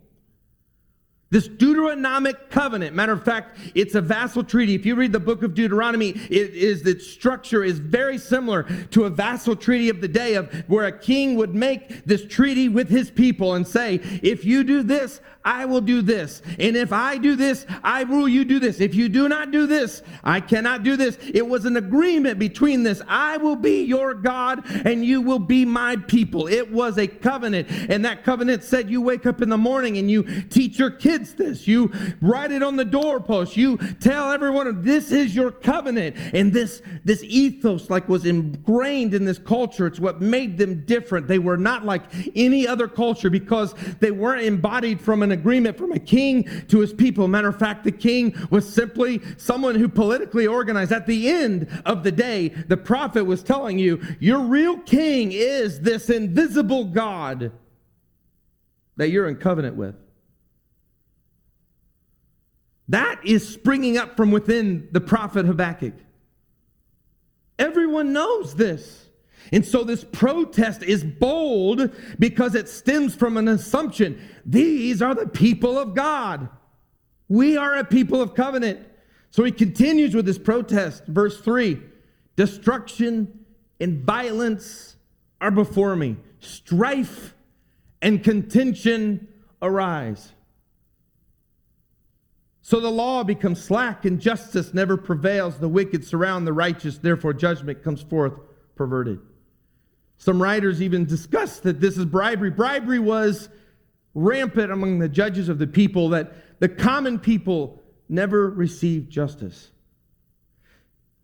This 1.35 1.49
Deuteronomic 1.49 2.49
covenant, 2.49 2.95
matter 2.95 3.11
of 3.11 3.25
fact, 3.25 3.59
it's 3.75 3.97
a 3.97 4.01
vassal 4.01 4.45
treaty. 4.45 4.77
If 4.77 4.87
you 4.87 4.95
read 4.95 5.11
the 5.11 5.19
book 5.19 5.43
of 5.43 5.53
Deuteronomy, 5.53 6.11
it 6.11 6.55
is 6.55 6.85
the 6.85 6.97
structure 7.01 7.65
is 7.65 7.81
very 7.81 8.19
similar 8.19 8.63
to 8.93 9.07
a 9.07 9.11
vassal 9.11 9.57
treaty 9.57 9.89
of 9.89 10.01
the 10.01 10.07
day 10.07 10.35
of 10.35 10.53
where 10.69 10.87
a 10.87 10.97
king 10.97 11.35
would 11.35 11.53
make 11.53 12.05
this 12.05 12.25
treaty 12.25 12.69
with 12.69 12.89
his 12.89 13.11
people 13.11 13.55
and 13.55 13.67
say, 13.67 13.97
if 14.23 14.45
you 14.45 14.63
do 14.63 14.85
this, 14.85 15.21
I 15.45 15.67
will 15.67 15.83
do 15.83 16.01
this. 16.01 16.41
And 16.59 16.75
if 16.75 16.93
I 16.93 17.19
do 17.19 17.37
this, 17.37 17.67
I 17.83 18.03
rule 18.03 18.27
you 18.27 18.45
do 18.45 18.59
this. 18.59 18.81
If 18.81 18.95
you 18.95 19.11
do 19.11 19.29
not 19.29 19.51
do 19.51 19.67
this, 19.67 20.03
I 20.23 20.41
cannot 20.41 20.85
do 20.85 20.97
this. 20.97 21.19
It 21.21 21.47
was 21.47 21.67
an 21.67 21.77
agreement 21.77 22.39
between 22.39 22.83
this. 22.83 23.03
I 23.07 23.37
will 23.37 23.57
be 23.57 23.83
your 23.83 24.15
God 24.15 24.65
and 24.87 25.05
you 25.05 25.21
will 25.21 25.39
be 25.39 25.67
my 25.67 25.97
people. 25.97 26.47
It 26.47 26.73
was 26.73 26.97
a 26.97 27.07
covenant. 27.07 27.69
And 27.91 28.05
that 28.05 28.25
covenant 28.25 28.65
said 28.65 28.89
you 28.89 29.03
wake 29.03 29.27
up 29.27 29.43
in 29.43 29.51
the 29.51 29.59
morning 29.59 29.99
and 29.99 30.11
you 30.11 30.23
teach 30.45 30.79
your 30.79 30.91
kids 30.91 31.24
this. 31.33 31.67
You 31.67 31.93
write 32.21 32.53
it 32.53 32.63
on 32.63 32.77
the 32.77 32.85
doorpost. 32.85 33.57
You 33.57 33.77
tell 34.01 34.31
everyone 34.31 34.83
this 34.83 35.11
is 35.11 35.35
your 35.35 35.51
covenant. 35.51 36.17
And 36.33 36.53
this, 36.53 36.83
this 37.05 37.23
ethos 37.25 37.91
like 37.91 38.09
was 38.09 38.25
ingrained 38.25 39.15
in 39.15 39.25
this 39.25 39.39
culture. 39.39 39.87
It's 39.87 40.01
what 40.01 40.21
made 40.21 40.59
them 40.59 40.85
different. 40.85 41.29
They 41.29 41.39
were 41.39 41.57
not 41.57 41.85
like 41.85 42.03
any 42.37 42.67
other 42.67 42.89
culture 42.89 43.31
because 43.31 43.75
they 44.01 44.11
weren't 44.11 44.43
embodied 44.43 45.01
from 45.01 45.23
an 45.23 45.33
agreement 45.33 45.77
from 45.77 45.93
a 45.93 45.99
king 45.99 46.49
to 46.69 46.81
his 46.81 46.93
people. 46.93 47.29
Matter 47.29 47.49
of 47.49 47.59
fact, 47.59 47.85
the 47.85 47.93
king 47.93 48.35
was 48.51 48.73
simply 48.73 49.21
someone 49.37 49.75
who 49.75 49.89
politically 49.89 50.47
organized. 50.47 50.93
At 50.93 51.07
the 51.07 51.29
end 51.29 51.83
of 51.85 52.03
the 52.03 52.13
day, 52.13 52.49
the 52.49 52.77
prophet 52.77 53.25
was 53.25 53.43
telling 53.43 53.79
you, 53.79 54.01
your 54.21 54.41
real 54.41 54.79
king 54.79 55.33
is 55.33 55.81
this 55.81 56.11
invisible 56.11 56.85
God 56.85 57.53
that 58.97 59.11
you're 59.11 59.29
in 59.29 59.37
covenant 59.37 59.77
with. 59.77 59.97
That 62.89 63.21
is 63.25 63.49
springing 63.49 63.97
up 63.97 64.17
from 64.17 64.31
within 64.31 64.89
the 64.93 65.01
prophet 65.01 65.47
Habakkuk. 65.47 65.95
Everyone 67.59 68.13
knows 68.13 68.57
this. 68.57 69.09
And 69.53 69.65
so 69.65 69.85
this 69.85 70.05
protest 70.05 70.83
is 70.83 71.05
bold 71.05 71.91
because 72.19 72.55
it 72.55 72.69
stems 72.69 73.15
from 73.15 73.37
an 73.37 73.49
assumption. 73.49 74.21
These 74.45 75.03
are 75.03 75.15
the 75.15 75.27
people 75.27 75.79
of 75.79 75.95
God. 75.95 76.49
We 77.29 77.57
are 77.57 77.77
a 77.77 77.85
people 77.85 78.23
of 78.23 78.35
covenant. 78.35 78.81
So 79.31 79.45
he 79.45 79.53
continues 79.53 80.15
with 80.15 80.27
this 80.27 80.39
protest. 80.39 81.05
Verse 81.07 81.41
3 81.41 81.81
Destruction 82.37 83.45
and 83.81 84.05
violence 84.05 84.97
are 85.41 85.51
before 85.51 85.95
me, 85.97 86.17
strife 86.39 87.35
and 88.01 88.23
contention 88.23 89.29
arise. 89.61 90.34
So 92.67 92.81
the 92.81 92.91
law 92.91 93.25
becomes 93.25 93.63
slack 93.63 94.07
and 94.07 94.19
justice 94.19 94.73
never 94.73 94.97
prevails. 94.97 95.59
The 95.59 95.69
wicked 95.69 96.03
surround 96.03 96.47
the 96.47 96.55
righteous, 96.55 96.97
therefore 96.97 97.35
judgment 97.35 97.85
comes 97.85 98.01
forth 98.01 98.33
perverted. 98.75 99.21
Some 100.17 100.41
writers 100.41 100.81
even 100.81 101.05
discuss 101.05 101.61
that 101.61 101.83
this 101.83 101.99
is 101.99 102.07
bribery. 102.07 102.51
Bribery 102.51 103.01
was 103.01 103.51
rampant 104.15 104.73
among 104.73 104.99
the 104.99 105.11
judges 105.11 105.51
of 105.51 105.59
the 105.59 105.67
people, 105.67 106.09
that 106.09 106.59
the 106.59 106.71
common 106.71 107.19
people 107.19 107.83
never 108.09 108.49
received 108.49 109.11
justice. 109.11 109.71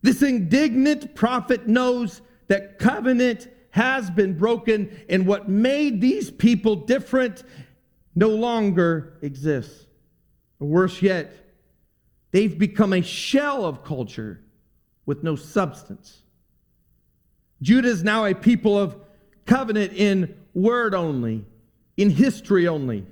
This 0.02 0.20
indignant 0.20 1.14
prophet 1.14 1.66
knows 1.66 2.20
that 2.48 2.78
covenant 2.78 3.48
has 3.70 4.10
been 4.10 4.36
broken, 4.36 4.94
and 5.08 5.26
what 5.26 5.48
made 5.48 6.02
these 6.02 6.30
people 6.30 6.76
different 6.76 7.44
no 8.14 8.28
longer 8.28 9.16
exists. 9.22 9.86
Or 10.60 10.68
worse 10.68 11.02
yet, 11.02 11.32
they've 12.30 12.56
become 12.56 12.92
a 12.92 13.02
shell 13.02 13.64
of 13.64 13.82
culture 13.82 14.40
with 15.06 15.24
no 15.24 15.34
substance. 15.34 16.22
Judah 17.62 17.88
is 17.88 18.04
now 18.04 18.26
a 18.26 18.34
people 18.34 18.78
of 18.78 18.96
covenant 19.46 19.92
in 19.94 20.36
word 20.54 20.94
only, 20.94 21.44
in 21.96 22.10
history 22.10 22.68
only. 22.68 23.04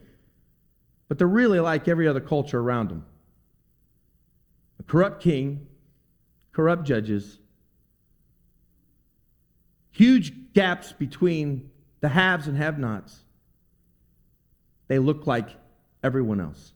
But 1.09 1.19
they're 1.19 1.27
really 1.27 1.59
like 1.59 1.89
every 1.89 2.07
other 2.07 2.21
culture 2.21 2.61
around 2.61 2.91
them 2.91 3.05
a 4.79 4.83
corrupt 4.85 5.23
king, 5.23 5.67
corrupt 6.53 6.85
judges, 6.85 7.39
huge 9.91 10.53
gaps 10.53 10.93
between 10.93 11.71
the 12.01 12.09
haves 12.09 12.47
and 12.47 12.57
have 12.57 12.79
nots. 12.79 13.19
They 14.87 14.99
look 14.99 15.27
like 15.27 15.49
everyone 16.03 16.41
else. 16.41 16.73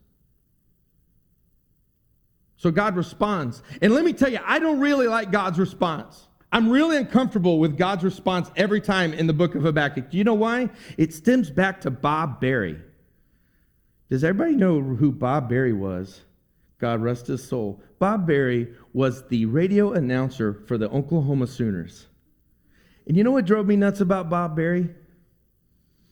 So 2.63 2.71
God 2.71 2.95
responds. 2.95 3.61
And 3.83 3.93
let 3.93 4.05
me 4.05 4.13
tell 4.13 4.31
you, 4.31 4.39
I 4.45 4.61
don't 4.61 4.79
really 4.79 5.09
like 5.09 5.33
God's 5.33 5.59
response. 5.59 6.29
I'm 6.53 6.71
really 6.71 6.97
uncomfortable 6.97 7.59
with 7.59 7.77
God's 7.77 8.05
response 8.05 8.53
every 8.55 8.81
time 8.81 9.13
in 9.13 9.27
the 9.27 9.33
book 9.33 9.57
of 9.57 9.65
Habakkuk. 9.65 10.13
Do 10.13 10.17
you 10.17 10.23
know 10.23 10.35
why? 10.35 10.71
It 10.97 11.13
stems 11.13 11.51
back 11.51 11.81
to 11.81 11.91
Bob 11.91 12.41
Barry. 12.41 12.79
Does 14.11 14.23
everybody 14.23 14.55
know 14.55 14.81
who 14.81 15.11
Bob 15.11 15.49
Barry 15.49 15.73
was? 15.73 16.21
God 16.79 17.03
rest 17.03 17.27
his 17.27 17.43
soul. 17.43 17.83
Bob 17.99 18.29
Barry 18.29 18.73
was 18.93 19.27
the 19.27 19.45
radio 19.47 19.95
announcer 19.95 20.63
for 20.69 20.79
the 20.79 20.89
Oklahoma 20.91 21.49
Sooners. 21.49 22.07
And 23.09 23.17
you 23.17 23.25
know 23.25 23.33
what 23.33 23.45
drove 23.45 23.67
me 23.67 23.75
nuts 23.75 24.01
about 24.01 24.31
Bob 24.31 24.55
Barry? 24.55 24.89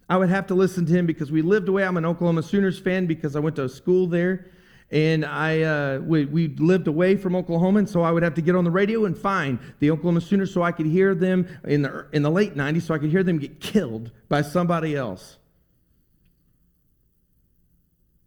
I 0.09 0.17
would 0.17 0.31
have 0.31 0.49
to 0.49 0.57
listen 0.57 0.85
to 0.87 0.93
him 0.93 1.07
because 1.07 1.31
we 1.31 1.43
lived 1.43 1.69
away. 1.69 1.85
I'm 1.85 1.97
an 1.97 2.05
Oklahoma 2.05 2.43
Sooners 2.43 2.81
fan 2.81 3.07
because 3.07 3.37
I 3.37 3.39
went 3.39 3.55
to 3.55 3.65
a 3.67 3.69
school 3.69 4.09
there 4.09 4.51
and 4.91 5.25
I 5.25 5.63
uh, 5.63 5.99
we, 6.01 6.25
we 6.25 6.49
lived 6.49 6.89
away 6.89 7.17
from 7.17 7.37
Oklahoma, 7.37 7.81
and 7.81 7.89
so 7.89 8.03
I 8.03 8.11
would 8.11 8.23
have 8.23 8.35
to 8.35 8.43
get 8.43 8.57
on 8.57 8.65
the 8.65 8.71
radio 8.71 9.05
and 9.05 9.17
find 9.17 9.59
the 9.79 9.91
Oklahoma 9.91 10.21
Sooners 10.21 10.53
so 10.53 10.63
I 10.63 10.73
could 10.73 10.87
hear 10.87 11.15
them 11.15 11.47
in 11.65 11.83
the 11.83 12.07
in 12.13 12.23
the 12.23 12.31
late 12.31 12.57
'90s, 12.57 12.83
so 12.83 12.95
I 12.95 12.99
could 12.99 13.11
hear 13.11 13.23
them 13.23 13.39
get 13.39 13.61
killed 13.61 14.11
by 14.29 14.43
somebody 14.43 14.97
else. 14.97 15.39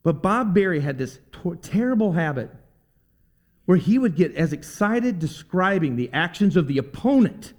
But 0.04 0.22
Bob 0.22 0.54
Barry 0.54 0.80
had 0.80 0.98
this 0.98 1.20
t- 1.32 1.56
terrible 1.62 2.14
habit 2.14 2.52
where 3.66 3.78
he 3.78 3.98
would 3.98 4.16
get 4.16 4.36
as 4.36 4.52
excited 4.52 5.20
describing 5.20 5.96
the 5.96 6.10
actions 6.12 6.58
of 6.58 6.68
the 6.68 6.78
opponent 6.78 7.54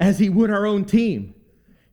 as 0.00 0.18
he 0.18 0.28
would 0.28 0.50
our 0.50 0.66
own 0.66 0.84
team. 0.84 1.34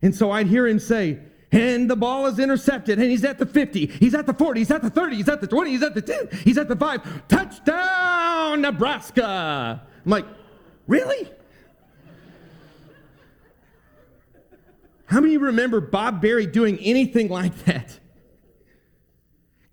And 0.02 0.16
so 0.16 0.32
I'd 0.32 0.48
hear 0.48 0.66
him 0.66 0.80
say, 0.80 1.20
and 1.52 1.90
the 1.90 1.96
ball 1.96 2.28
is 2.28 2.40
intercepted, 2.40 3.00
and 3.00 3.10
he's 3.10 3.24
at 3.24 3.40
the 3.40 3.46
50, 3.46 3.88
he's 3.88 4.14
at 4.14 4.26
the 4.26 4.34
40, 4.34 4.60
he's 4.60 4.72
at 4.72 4.82
the 4.82 4.90
30, 4.90 5.16
he's 5.16 5.30
at 5.30 5.42
the 5.42 5.48
20, 5.48 5.72
he's 5.72 5.84
at 5.84 5.96
the 5.96 6.02
10, 6.02 6.30
he's 6.44 6.58
at 6.58 6.68
the 6.68 6.76
5. 6.76 7.28
Touchdown, 7.28 8.62
Nebraska! 8.62 9.82
I'm 10.06 10.12
like, 10.12 10.26
really? 10.88 11.28
How 15.06 15.20
many 15.20 15.38
remember 15.38 15.82
Bob 15.82 16.22
Barry 16.22 16.46
doing 16.46 16.78
anything 16.80 17.30
like 17.30 17.66
that? 17.66 18.00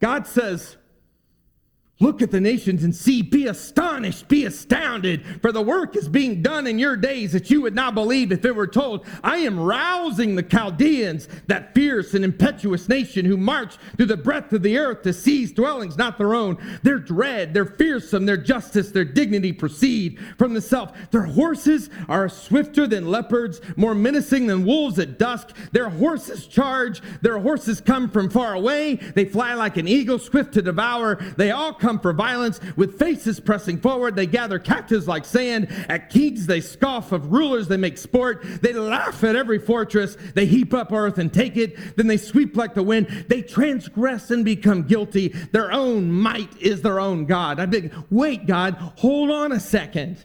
God 0.01 0.27
says, 0.27 0.77
Look 1.99 2.21
at 2.21 2.31
the 2.31 2.43
nations 2.43 2.85
and 2.85 2.95
see, 2.95 3.23
be 3.23 3.47
astonished, 3.47 4.29
be 4.29 4.45
astounded, 4.45 5.25
for 5.41 5.51
the 5.51 5.63
work 5.63 5.97
is 5.97 6.09
being 6.09 6.43
done 6.43 6.67
in 6.67 6.79
your 6.79 6.95
days 6.95 7.33
that 7.33 7.51
you 7.51 7.63
would 7.63 7.75
not 7.75 7.95
believe 7.95 8.31
if 8.33 8.45
it 8.45 8.55
were 8.55 8.67
told. 8.67 9.07
I 9.25 9.39
am 9.39 9.59
rousing 9.59 10.35
the 10.35 10.43
Chaldeans, 10.43 11.27
that 11.47 11.75
fierce 11.75 12.13
and 12.13 12.23
impetuous 12.23 12.87
nation 12.91 13.25
who 13.25 13.39
march 13.39 13.79
through 13.97 14.07
the 14.07 14.17
breadth 14.19 14.53
of 14.53 14.63
the 14.63 14.77
earth 14.77 15.03
to 15.05 15.15
seize 15.15 15.53
dwellings 15.53 15.97
not 15.97 16.19
their 16.19 16.35
own. 16.35 16.59
Their 16.83 16.99
dread, 16.99 17.55
their 17.55 17.65
fearsome, 17.65 18.27
their 18.27 18.37
justice, 18.37 18.91
their 18.91 19.05
dignity 19.07 19.55
proceed 19.55 20.19
from 20.37 20.53
the 20.53 20.61
self. 20.61 20.93
Their 21.13 21.23
horses 21.23 21.89
are 22.11 22.29
swifter 22.29 22.87
than 22.87 23.11
leopards, 23.11 23.63
more 23.75 23.95
menacing 23.95 24.49
than 24.49 24.67
wolves 24.67 24.99
at 24.99 25.19
dusk. 25.19 25.57
Their 25.73 25.89
horses 25.89 26.47
charge, 26.47 27.01
their 27.23 27.39
horses 27.39 27.81
come 27.81 28.11
from 28.11 28.29
far 28.29 28.53
away. 28.53 28.97
They 28.97 29.25
fly 29.25 29.55
like 29.55 29.79
an 29.79 29.89
eagle, 29.89 30.19
swift 30.19 30.53
to 30.55 30.63
devour. 30.63 31.17
They 31.39 31.53
all 31.53 31.73
come 31.87 32.01
for 32.01 32.13
violence. 32.13 32.59
With 32.75 32.99
faces 32.99 33.39
pressing 33.39 33.79
forward, 33.79 34.17
they 34.17 34.27
gather 34.27 34.59
captives 34.59 35.07
like 35.07 35.25
sand. 35.25 35.69
At 35.89 36.11
kings, 36.11 36.47
they 36.47 36.61
scoff. 36.61 37.13
Of 37.13 37.31
rulers, 37.31 37.69
they 37.69 37.77
make 37.77 37.99
sport. 37.99 38.45
They 38.63 38.73
laugh 38.73 39.23
at 39.23 39.37
every 39.37 39.59
fortress. 39.59 40.17
They 40.35 40.47
heap 40.47 40.75
up 40.75 40.91
earth 40.91 41.19
and 41.19 41.33
take 41.33 41.57
it. 41.57 41.97
Then 41.97 42.09
they 42.09 42.17
sweep 42.17 42.57
like 42.57 42.75
the 42.75 42.83
wind. 42.83 43.27
They 43.29 43.43
transgress 43.43 44.31
and 44.31 44.45
become 44.45 44.85
guilty. 44.85 45.29
Their 45.29 45.71
own 45.71 46.11
might 46.11 46.57
is 46.57 46.83
their 46.83 46.99
own 46.99 47.27
God. 47.27 47.61
I 47.61 47.67
think, 47.67 47.93
wait, 48.11 48.47
God, 48.47 48.75
hold 48.97 49.31
on 49.31 49.53
a 49.53 49.61
second. 49.61 50.25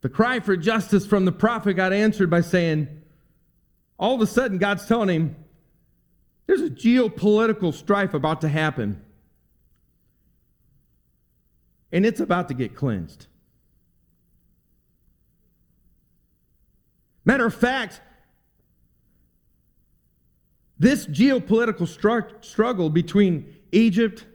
The 0.00 0.08
cry 0.08 0.40
for 0.40 0.56
justice 0.56 1.04
from 1.04 1.26
the 1.26 1.32
prophet 1.32 1.74
got 1.74 1.92
answered 1.92 2.30
by 2.30 2.40
saying, 2.40 2.88
all 3.98 4.14
of 4.14 4.22
a 4.22 4.26
sudden, 4.26 4.56
God's 4.56 4.86
telling 4.86 5.08
him, 5.10 5.36
there's 6.50 6.62
a 6.62 6.68
geopolitical 6.68 7.72
strife 7.72 8.12
about 8.12 8.40
to 8.40 8.48
happen. 8.48 9.00
And 11.92 12.04
it's 12.04 12.18
about 12.18 12.48
to 12.48 12.54
get 12.54 12.74
cleansed. 12.74 13.28
Matter 17.24 17.46
of 17.46 17.54
fact, 17.54 18.00
this 20.76 21.06
geopolitical 21.06 21.82
stru- 21.82 22.44
struggle 22.44 22.90
between 22.90 23.54
Egypt, 23.70 24.26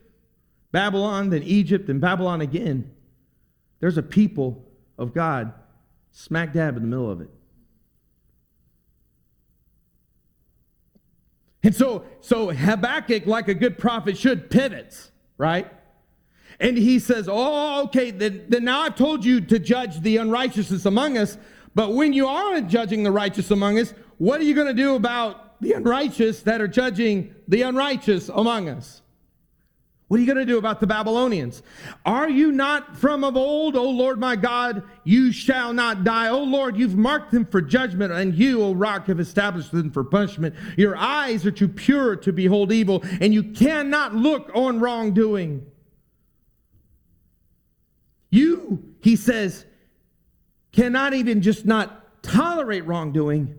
Babylon, 0.72 1.32
then 1.32 1.44
Egypt, 1.44 1.90
and 1.90 2.00
Babylon 2.00 2.40
again, 2.40 2.94
there's 3.82 3.98
a 3.98 4.04
people 4.04 4.64
of 4.98 5.14
God 5.14 5.52
smack 6.14 6.54
dab 6.54 6.78
in 6.78 6.84
the 6.84 6.88
middle 6.88 7.12
of 7.12 7.20
it. 7.20 7.30
And 11.66 11.76
so, 11.76 12.06
so 12.22 12.52
Habakkuk, 12.52 13.26
like 13.26 13.48
a 13.48 13.54
good 13.54 13.78
prophet 13.78 14.18
should, 14.18 14.50
pivots, 14.50 15.12
right? 15.38 15.70
And 16.60 16.78
he 16.78 17.00
says, 17.00 17.28
Oh, 17.30 17.84
okay, 17.86 18.12
then, 18.12 18.46
then 18.48 18.64
now 18.64 18.82
I've 18.82 18.96
told 18.96 19.26
you 19.26 19.42
to 19.42 19.60
judge 19.60 20.00
the 20.02 20.18
unrighteousness 20.18 20.86
among 20.86 21.18
us. 21.18 21.38
But 21.74 21.94
when 21.94 22.14
you 22.14 22.28
are 22.28 22.62
judging 22.62 23.04
the 23.04 23.12
righteous 23.12 23.52
among 23.52 23.80
us, 23.80 23.94
what 24.18 24.40
are 24.40 24.46
you 24.46 24.54
going 24.54 24.68
to 24.68 24.74
do 24.74 24.96
about 24.96 25.46
the 25.62 25.74
unrighteous 25.74 26.42
that 26.42 26.62
are 26.62 26.68
judging 26.68 27.34
the 27.48 27.62
unrighteous 27.62 28.30
among 28.30 28.70
us. 28.70 29.02
What 30.08 30.18
are 30.18 30.20
you 30.22 30.28
going 30.28 30.46
to 30.46 30.46
do 30.46 30.60
about 30.60 30.80
the 30.80 30.86
Babylonians? 30.86 31.64
Are 32.06 32.30
you 32.30 32.52
not 32.52 32.96
from 32.96 33.24
of 33.24 33.36
old, 33.36 33.76
O 33.76 33.90
Lord 33.90 34.20
my 34.20 34.36
God? 34.36 34.84
You 35.04 35.32
shall 35.32 35.74
not 35.74 36.04
die. 36.04 36.28
O 36.28 36.44
Lord, 36.44 36.78
you've 36.78 36.96
marked 36.96 37.32
them 37.32 37.44
for 37.44 37.60
judgment, 37.60 38.14
and 38.14 38.36
you, 38.36 38.62
O 38.62 38.74
rock, 38.74 39.08
have 39.08 39.20
established 39.20 39.72
them 39.72 39.90
for 39.90 40.04
punishment. 40.04 40.54
Your 40.78 40.96
eyes 40.96 41.44
are 41.48 41.52
too 41.52 41.68
pure 41.68 42.16
to 42.18 42.32
behold 42.32 42.72
evil, 42.72 43.04
and 43.20 43.34
you 43.34 43.42
cannot 43.42 44.14
look 44.14 44.52
on 44.54 44.80
wrongdoing. 44.80 45.66
You, 48.30 48.84
he 49.02 49.16
says, 49.16 49.66
cannot 50.72 51.16
even 51.16 51.42
just 51.42 51.66
not 51.66 52.22
tolerate 52.22 52.86
wrongdoing, 52.86 53.58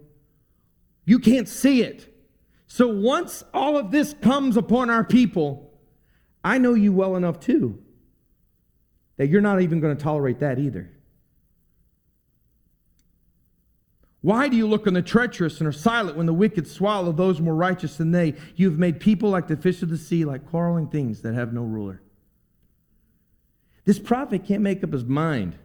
you 1.04 1.18
can't 1.18 1.48
see 1.48 1.82
it. 1.82 2.12
So 2.68 2.86
once 2.86 3.42
all 3.54 3.76
of 3.76 3.90
this 3.90 4.14
comes 4.20 4.56
upon 4.56 4.90
our 4.90 5.02
people, 5.02 5.65
I 6.46 6.58
know 6.58 6.74
you 6.74 6.92
well 6.92 7.16
enough 7.16 7.40
too 7.40 7.76
that 9.16 9.26
you're 9.26 9.40
not 9.40 9.62
even 9.62 9.80
going 9.80 9.96
to 9.96 10.00
tolerate 10.00 10.38
that 10.38 10.60
either. 10.60 10.92
Why 14.20 14.46
do 14.46 14.56
you 14.56 14.68
look 14.68 14.86
on 14.86 14.94
the 14.94 15.02
treacherous 15.02 15.58
and 15.58 15.66
are 15.66 15.72
silent 15.72 16.16
when 16.16 16.26
the 16.26 16.32
wicked 16.32 16.68
swallow 16.68 17.10
those 17.10 17.40
more 17.40 17.54
righteous 17.56 17.96
than 17.96 18.12
they? 18.12 18.34
You 18.54 18.70
have 18.70 18.78
made 18.78 19.00
people 19.00 19.28
like 19.28 19.48
the 19.48 19.56
fish 19.56 19.82
of 19.82 19.88
the 19.88 19.98
sea, 19.98 20.24
like 20.24 20.46
quarreling 20.46 20.86
things 20.86 21.22
that 21.22 21.34
have 21.34 21.52
no 21.52 21.62
ruler. 21.62 22.00
This 23.84 23.98
prophet 23.98 24.44
can't 24.44 24.62
make 24.62 24.84
up 24.84 24.92
his 24.92 25.04
mind. 25.04 25.56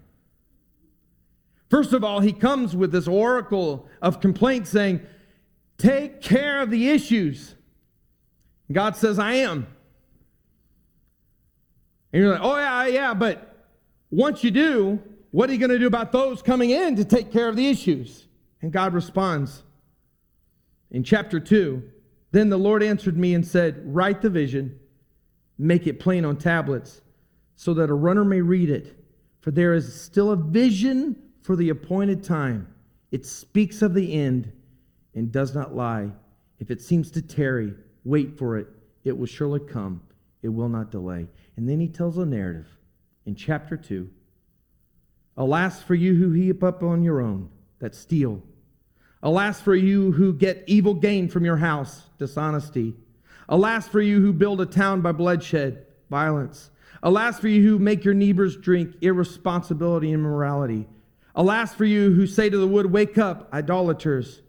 First 1.69 1.93
of 1.93 2.03
all, 2.03 2.21
he 2.21 2.33
comes 2.33 2.75
with 2.75 2.91
this 2.91 3.07
oracle 3.07 3.87
of 4.01 4.19
complaint 4.19 4.67
saying, 4.67 5.01
Take 5.77 6.21
care 6.21 6.59
of 6.63 6.71
the 6.71 6.89
issues. 6.89 7.53
God 8.71 8.95
says, 8.95 9.19
I 9.19 9.33
am. 9.33 9.67
And 12.11 12.21
you're 12.21 12.31
like, 12.31 12.41
oh, 12.41 12.57
yeah, 12.57 12.87
yeah, 12.87 13.13
but 13.13 13.67
once 14.09 14.43
you 14.43 14.51
do, 14.51 15.01
what 15.31 15.49
are 15.49 15.53
you 15.53 15.59
going 15.59 15.71
to 15.71 15.79
do 15.79 15.87
about 15.87 16.11
those 16.11 16.41
coming 16.41 16.71
in 16.71 16.95
to 16.97 17.05
take 17.05 17.31
care 17.31 17.47
of 17.47 17.55
the 17.55 17.67
issues? 17.67 18.27
And 18.61 18.71
God 18.71 18.93
responds 18.93 19.63
in 20.91 21.03
chapter 21.03 21.39
2 21.39 21.81
Then 22.31 22.49
the 22.49 22.57
Lord 22.57 22.83
answered 22.83 23.17
me 23.17 23.33
and 23.33 23.45
said, 23.45 23.81
Write 23.85 24.21
the 24.21 24.29
vision, 24.29 24.77
make 25.57 25.87
it 25.87 25.99
plain 25.99 26.25
on 26.25 26.37
tablets, 26.37 27.01
so 27.55 27.73
that 27.75 27.89
a 27.89 27.93
runner 27.93 28.25
may 28.25 28.41
read 28.41 28.69
it. 28.69 28.97
For 29.39 29.51
there 29.51 29.73
is 29.73 29.99
still 29.99 30.31
a 30.31 30.35
vision 30.35 31.15
for 31.41 31.55
the 31.55 31.69
appointed 31.69 32.23
time. 32.23 32.67
It 33.11 33.25
speaks 33.25 33.81
of 33.81 33.93
the 33.93 34.13
end 34.13 34.51
and 35.15 35.31
does 35.31 35.55
not 35.55 35.75
lie. 35.75 36.11
If 36.59 36.69
it 36.69 36.81
seems 36.81 37.09
to 37.11 37.21
tarry, 37.21 37.73
wait 38.03 38.37
for 38.37 38.57
it. 38.57 38.67
It 39.03 39.17
will 39.17 39.25
surely 39.25 39.59
come. 39.59 40.01
It 40.43 40.49
will 40.49 40.69
not 40.69 40.91
delay. 40.91 41.27
And 41.57 41.67
then 41.67 41.79
he 41.79 41.87
tells 41.87 42.17
a 42.17 42.25
narrative 42.25 42.67
in 43.25 43.35
chapter 43.35 43.77
2 43.77 44.09
Alas 45.37 45.81
for 45.81 45.95
you 45.95 46.15
who 46.15 46.31
heap 46.31 46.63
up 46.63 46.83
on 46.83 47.03
your 47.03 47.21
own, 47.21 47.49
that 47.79 47.95
steal. 47.95 48.41
Alas 49.23 49.61
for 49.61 49.75
you 49.75 50.11
who 50.11 50.33
get 50.33 50.63
evil 50.67 50.93
gain 50.93 51.29
from 51.29 51.45
your 51.45 51.57
house, 51.57 52.03
dishonesty. 52.17 52.95
Alas 53.47 53.87
for 53.87 54.01
you 54.01 54.19
who 54.21 54.33
build 54.33 54.61
a 54.61 54.65
town 54.65 55.01
by 55.01 55.11
bloodshed, 55.11 55.85
violence. 56.09 56.71
Alas 57.03 57.39
for 57.39 57.47
you 57.47 57.63
who 57.63 57.79
make 57.79 58.03
your 58.03 58.13
neighbors 58.13 58.57
drink 58.57 58.95
irresponsibility 59.01 60.11
and 60.11 60.21
immorality. 60.21 60.87
Alas 61.35 61.73
for 61.73 61.85
you 61.85 62.13
who 62.13 62.27
say 62.27 62.49
to 62.49 62.57
the 62.57 62.67
wood, 62.67 62.91
Wake 62.91 63.17
up, 63.17 63.49
idolaters. 63.53 64.41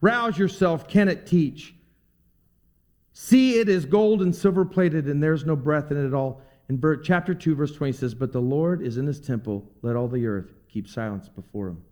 Rouse 0.00 0.38
yourself, 0.38 0.88
can 0.88 1.08
it 1.08 1.26
teach? 1.26 1.74
See, 3.20 3.58
it 3.58 3.68
is 3.68 3.84
gold 3.84 4.22
and 4.22 4.32
silver 4.32 4.64
plated, 4.64 5.08
and 5.08 5.20
there's 5.20 5.44
no 5.44 5.56
breath 5.56 5.90
in 5.90 5.96
it 5.96 6.06
at 6.06 6.14
all. 6.14 6.40
In 6.68 6.80
chapter 7.02 7.34
2, 7.34 7.56
verse 7.56 7.72
20 7.74 7.92
says, 7.92 8.14
But 8.14 8.32
the 8.32 8.40
Lord 8.40 8.80
is 8.80 8.96
in 8.96 9.08
his 9.08 9.20
temple, 9.20 9.68
let 9.82 9.96
all 9.96 10.06
the 10.06 10.24
earth 10.24 10.54
keep 10.68 10.86
silence 10.86 11.28
before 11.28 11.66
him. 11.66 11.82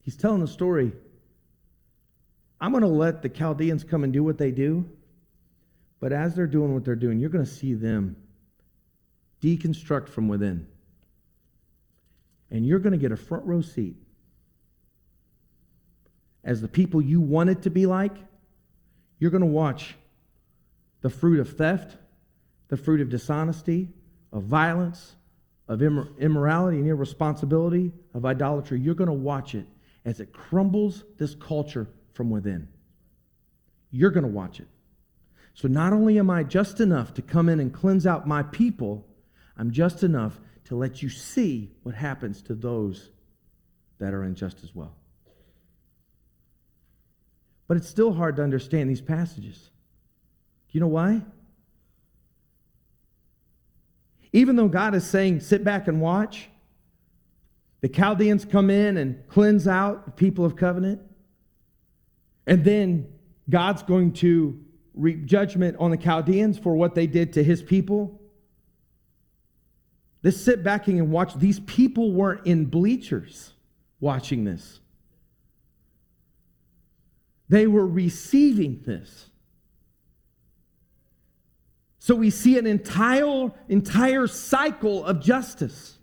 He's 0.00 0.16
telling 0.16 0.40
a 0.40 0.46
story. 0.46 0.92
I'm 2.58 2.70
going 2.70 2.80
to 2.80 2.88
let 2.88 3.20
the 3.20 3.28
Chaldeans 3.28 3.84
come 3.84 4.02
and 4.02 4.14
do 4.14 4.24
what 4.24 4.38
they 4.38 4.50
do, 4.50 4.88
but 6.00 6.10
as 6.10 6.34
they're 6.34 6.46
doing 6.46 6.72
what 6.72 6.86
they're 6.86 6.96
doing, 6.96 7.20
you're 7.20 7.28
going 7.28 7.44
to 7.44 7.50
see 7.50 7.74
them 7.74 8.16
deconstruct 9.42 10.08
from 10.08 10.26
within. 10.28 10.66
And 12.50 12.64
you're 12.64 12.78
going 12.78 12.92
to 12.92 12.98
get 12.98 13.12
a 13.12 13.16
front 13.16 13.44
row 13.44 13.60
seat 13.60 13.96
as 16.42 16.62
the 16.62 16.68
people 16.68 17.02
you 17.02 17.20
want 17.20 17.50
it 17.50 17.60
to 17.64 17.70
be 17.70 17.84
like, 17.84 18.16
you're 19.18 19.30
going 19.30 19.42
to 19.42 19.46
watch 19.46 19.96
the 21.04 21.10
fruit 21.10 21.38
of 21.38 21.58
theft, 21.58 21.98
the 22.68 22.78
fruit 22.78 23.02
of 23.02 23.10
dishonesty, 23.10 23.90
of 24.32 24.44
violence, 24.44 25.16
of 25.68 25.80
immor- 25.80 26.18
immorality 26.18 26.78
and 26.78 26.88
irresponsibility, 26.88 27.92
of 28.14 28.24
idolatry. 28.24 28.80
You're 28.80 28.94
going 28.94 29.08
to 29.08 29.12
watch 29.12 29.54
it 29.54 29.66
as 30.06 30.18
it 30.18 30.32
crumbles 30.32 31.04
this 31.18 31.34
culture 31.34 31.88
from 32.14 32.30
within. 32.30 32.68
You're 33.90 34.12
going 34.12 34.24
to 34.24 34.30
watch 34.30 34.60
it. 34.60 34.68
So 35.52 35.68
not 35.68 35.92
only 35.92 36.18
am 36.18 36.30
I 36.30 36.42
just 36.42 36.80
enough 36.80 37.12
to 37.14 37.22
come 37.22 37.50
in 37.50 37.60
and 37.60 37.70
cleanse 37.70 38.06
out 38.06 38.26
my 38.26 38.42
people, 38.42 39.06
I'm 39.58 39.72
just 39.72 40.04
enough 40.04 40.40
to 40.64 40.74
let 40.74 41.02
you 41.02 41.10
see 41.10 41.70
what 41.82 41.94
happens 41.94 42.40
to 42.44 42.54
those 42.54 43.10
that 43.98 44.14
are 44.14 44.22
unjust 44.22 44.64
as 44.64 44.74
well. 44.74 44.96
But 47.68 47.76
it's 47.76 47.90
still 47.90 48.14
hard 48.14 48.36
to 48.36 48.42
understand 48.42 48.88
these 48.88 49.02
passages. 49.02 49.68
You 50.74 50.80
know 50.80 50.88
why? 50.88 51.22
Even 54.32 54.56
though 54.56 54.66
God 54.66 54.96
is 54.96 55.06
saying, 55.06 55.38
sit 55.38 55.62
back 55.62 55.86
and 55.86 56.00
watch, 56.00 56.48
the 57.80 57.88
Chaldeans 57.88 58.44
come 58.44 58.70
in 58.70 58.96
and 58.96 59.22
cleanse 59.28 59.68
out 59.68 60.04
the 60.04 60.10
people 60.10 60.44
of 60.44 60.56
covenant. 60.56 61.00
And 62.48 62.64
then 62.64 63.06
God's 63.48 63.84
going 63.84 64.14
to 64.14 64.60
reap 64.94 65.26
judgment 65.26 65.76
on 65.78 65.92
the 65.92 65.96
Chaldeans 65.96 66.58
for 66.58 66.74
what 66.74 66.96
they 66.96 67.06
did 67.06 67.34
to 67.34 67.44
his 67.44 67.62
people. 67.62 68.20
This 70.22 70.44
sit 70.44 70.64
backing 70.64 70.98
and 70.98 71.12
watch. 71.12 71.34
These 71.36 71.60
people 71.60 72.12
weren't 72.12 72.46
in 72.46 72.64
bleachers 72.64 73.52
watching 74.00 74.42
this. 74.42 74.80
They 77.48 77.68
were 77.68 77.86
receiving 77.86 78.82
this. 78.84 79.30
So 82.04 82.14
we 82.14 82.28
see 82.28 82.58
an 82.58 82.66
entire, 82.66 83.50
entire 83.70 84.26
cycle 84.26 85.06
of 85.06 85.22
justice. 85.22 85.96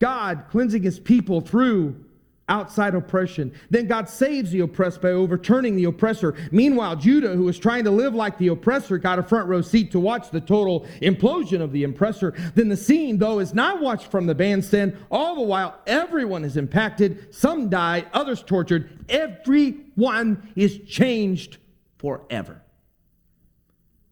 God 0.00 0.46
cleansing 0.50 0.82
his 0.82 0.98
people 0.98 1.40
through 1.40 2.04
outside 2.48 2.96
oppression. 2.96 3.52
Then 3.70 3.86
God 3.86 4.08
saves 4.08 4.50
the 4.50 4.58
oppressed 4.58 5.00
by 5.00 5.10
overturning 5.10 5.76
the 5.76 5.84
oppressor. 5.84 6.34
Meanwhile, 6.50 6.96
Judah, 6.96 7.36
who 7.36 7.44
was 7.44 7.60
trying 7.60 7.84
to 7.84 7.92
live 7.92 8.12
like 8.12 8.38
the 8.38 8.48
oppressor, 8.48 8.98
got 8.98 9.20
a 9.20 9.22
front 9.22 9.48
row 9.48 9.60
seat 9.60 9.92
to 9.92 10.00
watch 10.00 10.32
the 10.32 10.40
total 10.40 10.84
implosion 11.00 11.60
of 11.60 11.70
the 11.70 11.84
oppressor. 11.84 12.34
Then 12.56 12.68
the 12.68 12.76
scene, 12.76 13.18
though, 13.18 13.38
is 13.38 13.54
not 13.54 13.80
watched 13.80 14.10
from 14.10 14.26
the 14.26 14.34
bandstand. 14.34 14.96
All 15.12 15.36
the 15.36 15.42
while, 15.42 15.78
everyone 15.86 16.42
is 16.42 16.56
impacted. 16.56 17.32
Some 17.32 17.68
die, 17.68 18.04
others 18.12 18.42
tortured. 18.42 19.04
Everyone 19.08 20.52
is 20.56 20.80
changed 20.88 21.58
forever. 21.98 22.64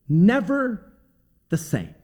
Never 0.08 0.87
the 1.48 1.56
same. 1.56 1.94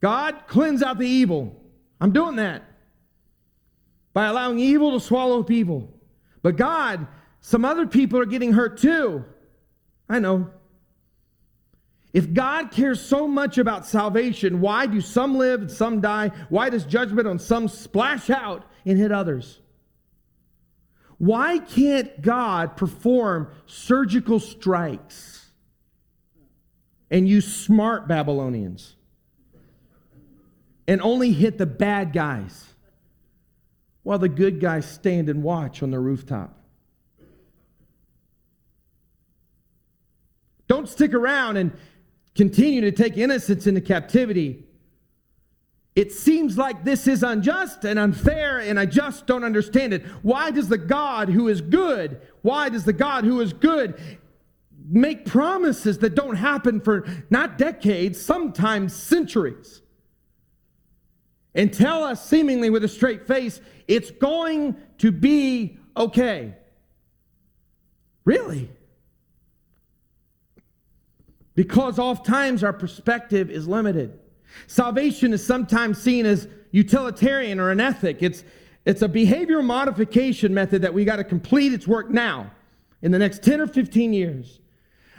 God, 0.00 0.46
cleanse 0.46 0.82
out 0.82 0.98
the 0.98 1.06
evil. 1.06 1.54
I'm 2.00 2.12
doing 2.12 2.36
that 2.36 2.62
by 4.12 4.26
allowing 4.26 4.58
evil 4.58 4.92
to 4.92 5.00
swallow 5.00 5.40
up 5.40 5.50
evil. 5.50 5.92
But 6.42 6.56
God, 6.56 7.06
some 7.40 7.64
other 7.64 7.86
people 7.86 8.18
are 8.18 8.26
getting 8.26 8.52
hurt 8.52 8.78
too. 8.78 9.24
I 10.08 10.18
know. 10.18 10.50
If 12.12 12.32
God 12.32 12.72
cares 12.72 13.00
so 13.00 13.28
much 13.28 13.58
about 13.58 13.86
salvation, 13.86 14.60
why 14.60 14.86
do 14.86 15.00
some 15.00 15.36
live 15.38 15.60
and 15.60 15.70
some 15.70 16.00
die? 16.00 16.32
Why 16.48 16.68
does 16.70 16.84
judgment 16.84 17.28
on 17.28 17.38
some 17.38 17.68
splash 17.68 18.30
out 18.30 18.64
and 18.84 18.98
hit 18.98 19.12
others? 19.12 19.60
Why 21.20 21.58
can't 21.58 22.22
God 22.22 22.78
perform 22.78 23.50
surgical 23.66 24.40
strikes 24.40 25.50
and 27.10 27.28
use 27.28 27.54
smart 27.54 28.08
Babylonians 28.08 28.96
and 30.88 31.02
only 31.02 31.32
hit 31.32 31.58
the 31.58 31.66
bad 31.66 32.14
guys 32.14 32.64
while 34.02 34.18
the 34.18 34.30
good 34.30 34.60
guys 34.60 34.90
stand 34.90 35.28
and 35.28 35.42
watch 35.42 35.82
on 35.82 35.90
the 35.90 36.00
rooftop? 36.00 36.58
Don't 40.68 40.88
stick 40.88 41.12
around 41.12 41.58
and 41.58 41.70
continue 42.34 42.80
to 42.80 42.92
take 42.92 43.18
innocents 43.18 43.66
into 43.66 43.82
captivity. 43.82 44.64
It 45.96 46.12
seems 46.12 46.56
like 46.56 46.84
this 46.84 47.06
is 47.06 47.22
unjust 47.22 47.84
and 47.84 47.98
unfair, 47.98 48.58
and 48.58 48.78
I 48.78 48.86
just 48.86 49.26
don't 49.26 49.44
understand 49.44 49.92
it. 49.92 50.04
Why 50.22 50.50
does 50.50 50.68
the 50.68 50.78
God 50.78 51.28
who 51.28 51.48
is 51.48 51.60
good, 51.60 52.20
why 52.42 52.68
does 52.68 52.84
the 52.84 52.92
God 52.92 53.24
who 53.24 53.40
is 53.40 53.52
good 53.52 54.00
make 54.88 55.26
promises 55.26 55.98
that 55.98 56.14
don't 56.14 56.36
happen 56.36 56.80
for 56.80 57.06
not 57.28 57.58
decades, 57.58 58.20
sometimes 58.20 58.94
centuries? 58.94 59.82
And 61.54 61.72
tell 61.72 62.04
us, 62.04 62.24
seemingly 62.24 62.70
with 62.70 62.84
a 62.84 62.88
straight 62.88 63.26
face, 63.26 63.60
it's 63.88 64.12
going 64.12 64.76
to 64.98 65.10
be 65.10 65.78
okay. 65.96 66.54
Really? 68.24 68.70
because 71.60 71.98
oftentimes 71.98 72.64
our 72.64 72.72
perspective 72.72 73.50
is 73.50 73.68
limited. 73.68 74.18
Salvation 74.66 75.32
is 75.32 75.44
sometimes 75.44 76.00
seen 76.00 76.26
as 76.26 76.48
utilitarian 76.70 77.58
or 77.58 77.70
an 77.70 77.80
ethic. 77.80 78.22
It's, 78.22 78.44
it's 78.84 79.02
a 79.02 79.08
behavior 79.08 79.62
modification 79.62 80.54
method 80.54 80.82
that 80.82 80.94
we 80.94 81.04
got 81.04 81.16
to 81.16 81.24
complete 81.24 81.72
its 81.72 81.86
work 81.86 82.10
now 82.10 82.50
in 83.02 83.12
the 83.12 83.18
next 83.18 83.42
10 83.42 83.60
or 83.60 83.66
15 83.66 84.12
years. 84.12 84.60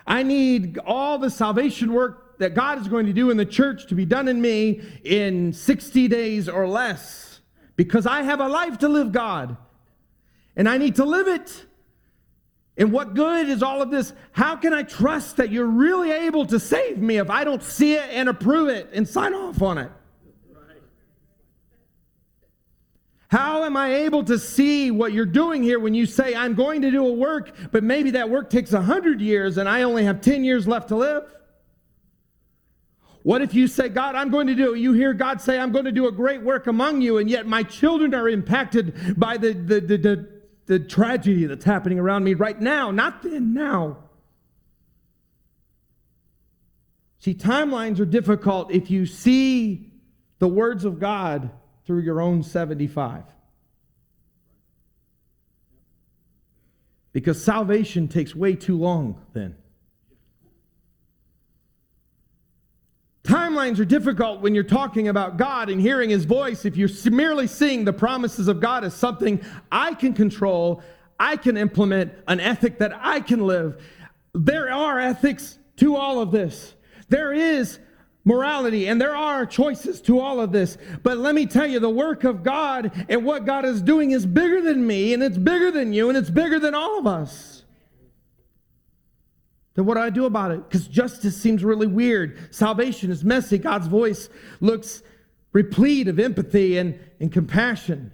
I 0.08 0.24
need 0.24 0.80
all 0.80 1.17
the 1.17 1.30
salvation 1.30 1.94
work 1.94 2.39
that 2.39 2.56
God 2.56 2.82
is 2.82 2.88
going 2.88 3.06
to 3.06 3.13
do 3.13 3.30
in 3.30 3.38
the 3.38 3.46
church 3.46 3.88
to 3.88 3.96
be 3.96 4.06
done 4.06 4.28
in 4.28 4.41
me 4.41 4.82
in 5.04 5.54
60 5.54 6.08
days 6.08 6.50
or 6.50 6.67
less 6.67 7.39
because 7.76 8.06
I 8.06 8.24
have 8.24 8.39
a 8.39 8.48
life 8.48 8.80
to 8.80 8.89
live, 8.89 9.12
God, 9.12 9.58
and 10.56 10.67
I 10.67 10.78
need 10.78 10.96
to 10.96 11.06
live 11.06 11.28
it. 11.28 11.65
And 12.77 12.91
what 12.91 13.13
good 13.13 13.49
is 13.49 13.62
all 13.62 13.81
of 13.81 13.91
this? 13.91 14.13
How 14.31 14.55
can 14.55 14.73
I 14.73 14.84
trust 14.84 15.38
that 15.38 15.51
you're 15.51 15.67
really 15.67 16.12
able 16.12 16.45
to 16.47 16.60
save 16.60 16.97
me 16.97 17.17
if 17.17 17.29
I 17.29 17.43
don't 17.43 17.62
see 17.62 17.95
it 17.95 18.10
and 18.12 18.29
approve 18.29 18.69
it 18.69 18.89
and 18.93 19.07
sign 19.07 19.34
off 19.34 19.62
on 19.62 19.77
it? 19.77 19.91
How 23.27 23.63
am 23.63 23.77
I 23.77 23.95
able 23.95 24.25
to 24.25 24.38
see 24.38 24.91
what 24.91 25.13
you're 25.13 25.25
doing 25.25 25.63
here 25.63 25.79
when 25.79 25.93
you 25.93 26.05
say, 26.05 26.36
I'm 26.36 26.53
going 26.53 26.81
to 26.81 26.91
do 26.91 27.07
a 27.07 27.13
work, 27.13 27.55
but 27.71 27.81
maybe 27.81 28.12
that 28.12 28.29
work 28.29 28.49
takes 28.49 28.73
100 28.73 29.21
years 29.21 29.57
and 29.57 29.69
I 29.69 29.84
only 29.84 30.03
have 30.03 30.19
10 30.19 30.43
years 30.43 30.67
left 30.67 30.89
to 30.89 30.97
live? 30.97 31.23
What 33.23 33.41
if 33.41 33.53
you 33.53 33.67
say, 33.67 33.88
God, 33.88 34.15
I'm 34.15 34.31
going 34.31 34.47
to 34.47 34.55
do, 34.55 34.75
you 34.75 34.93
hear 34.93 35.13
God 35.13 35.39
say, 35.39 35.60
I'm 35.60 35.71
going 35.71 35.86
to 35.86 35.91
do 35.91 36.07
a 36.07 36.12
great 36.12 36.41
work 36.41 36.67
among 36.67 37.01
you, 37.01 37.19
and 37.19 37.29
yet 37.29 37.45
my 37.45 37.63
children 37.63 38.13
are 38.15 38.27
impacted 38.27 39.17
by 39.17 39.38
the, 39.38 39.53
the, 39.53 39.79
the, 39.79 39.97
the 39.97 40.29
the 40.71 40.79
tragedy 40.79 41.47
that's 41.47 41.65
happening 41.65 41.99
around 41.99 42.23
me 42.23 42.34
right 42.34 42.57
now, 42.57 42.91
not 42.91 43.23
then, 43.23 43.53
now. 43.53 43.97
See, 47.19 47.34
timelines 47.34 47.99
are 47.99 48.05
difficult 48.05 48.71
if 48.71 48.89
you 48.89 49.05
see 49.05 49.91
the 50.39 50.47
words 50.47 50.86
of 50.86 50.97
God 50.97 51.51
through 51.86 52.03
your 52.03 52.21
own 52.21 52.41
75. 52.41 53.25
Because 57.12 57.43
salvation 57.43 58.07
takes 58.07 58.34
way 58.34 58.55
too 58.55 58.77
long 58.77 59.21
then. 59.34 59.57
Timelines 63.52 63.80
are 63.80 63.86
difficult 63.86 64.40
when 64.40 64.56
you're 64.56 64.64
talking 64.64 65.10
about 65.10 65.36
God 65.36 65.70
and 65.70 65.82
hearing 65.82 66.10
His 66.10 66.24
voice. 66.24 66.64
If 66.64 66.78
you're 66.78 66.90
merely 67.12 67.48
seeing 67.48 67.84
the 67.84 67.92
promises 67.92 68.48
of 68.48 68.62
God 68.62 68.86
as 68.86 68.94
something 68.94 69.44
I 69.70 69.94
can 69.94 70.14
control, 70.14 70.82
I 71.20 71.36
can 71.36 71.58
implement, 71.58 72.14
an 72.30 72.40
ethic 72.40 72.78
that 72.78 72.94
I 72.96 73.20
can 73.20 73.46
live. 73.46 73.84
There 74.34 74.72
are 74.72 75.02
ethics 75.02 75.60
to 75.78 75.98
all 75.98 76.22
of 76.22 76.32
this. 76.32 76.76
There 77.10 77.34
is 77.34 77.80
morality 78.24 78.88
and 78.88 79.02
there 79.02 79.18
are 79.18 79.46
choices 79.46 80.00
to 80.04 80.22
all 80.22 80.40
of 80.40 80.54
this. 80.54 80.78
But 81.04 81.18
let 81.18 81.36
me 81.36 81.46
tell 81.46 81.68
you, 81.68 81.82
the 81.82 81.90
work 81.90 82.24
of 82.24 82.44
God 82.44 83.06
and 83.10 83.26
what 83.26 83.46
God 83.46 83.66
is 83.66 83.82
doing 83.82 84.12
is 84.12 84.26
bigger 84.26 84.62
than 84.62 84.88
me 84.88 85.14
and 85.14 85.22
it's 85.22 85.38
bigger 85.38 85.72
than 85.72 85.92
you 85.92 86.08
and 86.08 86.18
it's 86.18 86.30
bigger 86.30 86.58
than 86.58 86.74
all 86.74 86.98
of 86.98 87.06
us. 87.06 87.51
Then 89.75 89.86
what 89.86 89.95
do 89.95 90.01
I 90.01 90.10
do 90.10 90.25
about 90.25 90.51
it? 90.51 90.67
Because 90.67 90.88
justice 90.88 91.38
seems 91.38 91.63
really 91.63 91.88
weird. 91.88 92.53
Salvation 92.53 93.10
is 93.10 93.23
messy. 93.23 93.57
God's 93.57 93.88
voice 93.88 94.29
looks 94.60 95.01
replete 95.53 96.07
of 96.07 96.19
empathy 96.19 96.77
and, 96.77 96.99
and 97.19 97.31
compassion. 97.31 98.12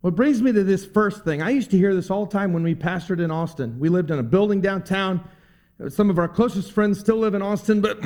What 0.00 0.14
brings 0.14 0.42
me 0.42 0.52
to 0.52 0.62
this 0.62 0.86
first 0.86 1.24
thing, 1.24 1.42
I 1.42 1.50
used 1.50 1.70
to 1.72 1.76
hear 1.76 1.94
this 1.94 2.10
all 2.10 2.26
the 2.26 2.32
time 2.32 2.52
when 2.52 2.62
we 2.62 2.74
pastored 2.74 3.22
in 3.22 3.30
Austin. 3.30 3.78
We 3.80 3.88
lived 3.88 4.10
in 4.10 4.18
a 4.18 4.22
building 4.22 4.60
downtown. 4.60 5.28
Some 5.88 6.10
of 6.10 6.18
our 6.18 6.28
closest 6.28 6.72
friends 6.72 7.00
still 7.00 7.16
live 7.16 7.34
in 7.34 7.42
Austin, 7.42 7.80
but 7.80 7.98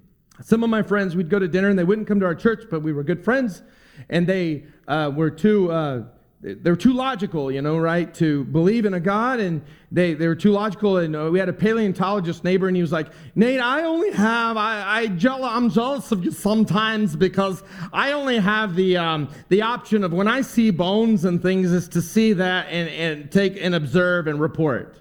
some 0.42 0.62
of 0.62 0.70
my 0.70 0.82
friends, 0.82 1.16
we'd 1.16 1.30
go 1.30 1.38
to 1.38 1.48
dinner 1.48 1.68
and 1.68 1.78
they 1.78 1.84
wouldn't 1.84 2.06
come 2.06 2.20
to 2.20 2.26
our 2.26 2.34
church, 2.34 2.64
but 2.70 2.82
we 2.82 2.92
were 2.92 3.02
good 3.02 3.24
friends. 3.24 3.62
And 4.08 4.26
they 4.26 4.64
uh, 4.86 5.10
were 5.14 5.30
too. 5.30 5.72
Uh, 5.72 6.04
they're 6.42 6.76
too 6.76 6.94
logical, 6.94 7.52
you 7.52 7.60
know, 7.60 7.76
right, 7.76 8.12
to 8.14 8.44
believe 8.44 8.86
in 8.86 8.94
a 8.94 9.00
God, 9.00 9.40
and 9.40 9.60
they, 9.92 10.14
they 10.14 10.26
were 10.26 10.34
too 10.34 10.52
logical. 10.52 10.96
And 10.96 11.14
uh, 11.14 11.28
we 11.30 11.38
had 11.38 11.50
a 11.50 11.52
paleontologist 11.52 12.44
neighbor, 12.44 12.66
and 12.66 12.74
he 12.74 12.80
was 12.80 12.92
like, 12.92 13.08
Nate, 13.34 13.60
I 13.60 13.84
only 13.84 14.10
have, 14.12 14.56
I, 14.56 15.00
I 15.00 15.06
jeal- 15.08 15.44
I'm 15.44 15.68
jealous 15.68 16.12
of 16.12 16.24
you 16.24 16.30
sometimes 16.30 17.14
because 17.14 17.62
I 17.92 18.12
only 18.12 18.38
have 18.38 18.74
the, 18.74 18.96
um, 18.96 19.28
the 19.50 19.60
option 19.60 20.02
of 20.02 20.14
when 20.14 20.28
I 20.28 20.40
see 20.40 20.70
bones 20.70 21.26
and 21.26 21.42
things 21.42 21.72
is 21.72 21.88
to 21.90 22.00
see 22.00 22.32
that 22.32 22.68
and, 22.70 22.88
and 22.88 23.30
take 23.30 23.58
and 23.60 23.74
observe 23.74 24.26
and 24.26 24.40
report. 24.40 24.96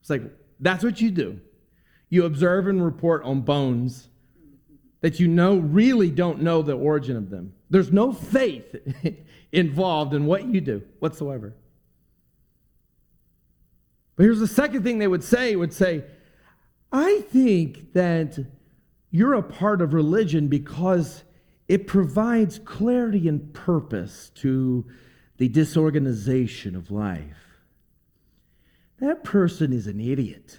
It's 0.00 0.10
like, 0.10 0.22
that's 0.60 0.84
what 0.84 1.00
you 1.00 1.10
do. 1.10 1.40
You 2.10 2.26
observe 2.26 2.66
and 2.66 2.84
report 2.84 3.22
on 3.24 3.40
bones 3.40 4.08
that 5.00 5.18
you 5.18 5.28
know 5.28 5.56
really 5.56 6.10
don't 6.10 6.42
know 6.42 6.60
the 6.60 6.76
origin 6.76 7.16
of 7.16 7.30
them. 7.30 7.54
There's 7.70 7.92
no 7.92 8.12
faith 8.12 8.74
involved 9.52 10.14
in 10.14 10.26
what 10.26 10.46
you 10.46 10.60
do 10.60 10.82
whatsoever. 10.98 11.54
But 14.16 14.24
here's 14.24 14.40
the 14.40 14.48
second 14.48 14.82
thing 14.82 14.98
they 14.98 15.06
would 15.06 15.24
say 15.24 15.54
would 15.54 15.72
say, 15.72 16.04
I 16.90 17.20
think 17.30 17.92
that 17.92 18.38
you're 19.10 19.34
a 19.34 19.42
part 19.42 19.80
of 19.80 19.94
religion 19.94 20.48
because 20.48 21.24
it 21.68 21.86
provides 21.86 22.58
clarity 22.58 23.28
and 23.28 23.52
purpose 23.52 24.30
to 24.36 24.86
the 25.36 25.48
disorganization 25.48 26.74
of 26.74 26.90
life. 26.90 27.62
That 28.98 29.22
person 29.22 29.72
is 29.72 29.86
an 29.86 30.00
idiot. 30.00 30.58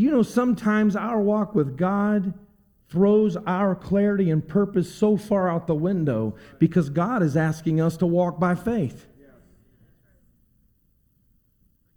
Do 0.00 0.06
you 0.06 0.12
know 0.12 0.22
sometimes 0.22 0.96
our 0.96 1.20
walk 1.20 1.54
with 1.54 1.76
God 1.76 2.32
throws 2.88 3.36
our 3.36 3.74
clarity 3.74 4.30
and 4.30 4.48
purpose 4.48 4.90
so 4.90 5.18
far 5.18 5.50
out 5.50 5.66
the 5.66 5.74
window 5.74 6.36
because 6.58 6.88
God 6.88 7.22
is 7.22 7.36
asking 7.36 7.82
us 7.82 7.98
to 7.98 8.06
walk 8.06 8.40
by 8.40 8.54
faith? 8.54 9.04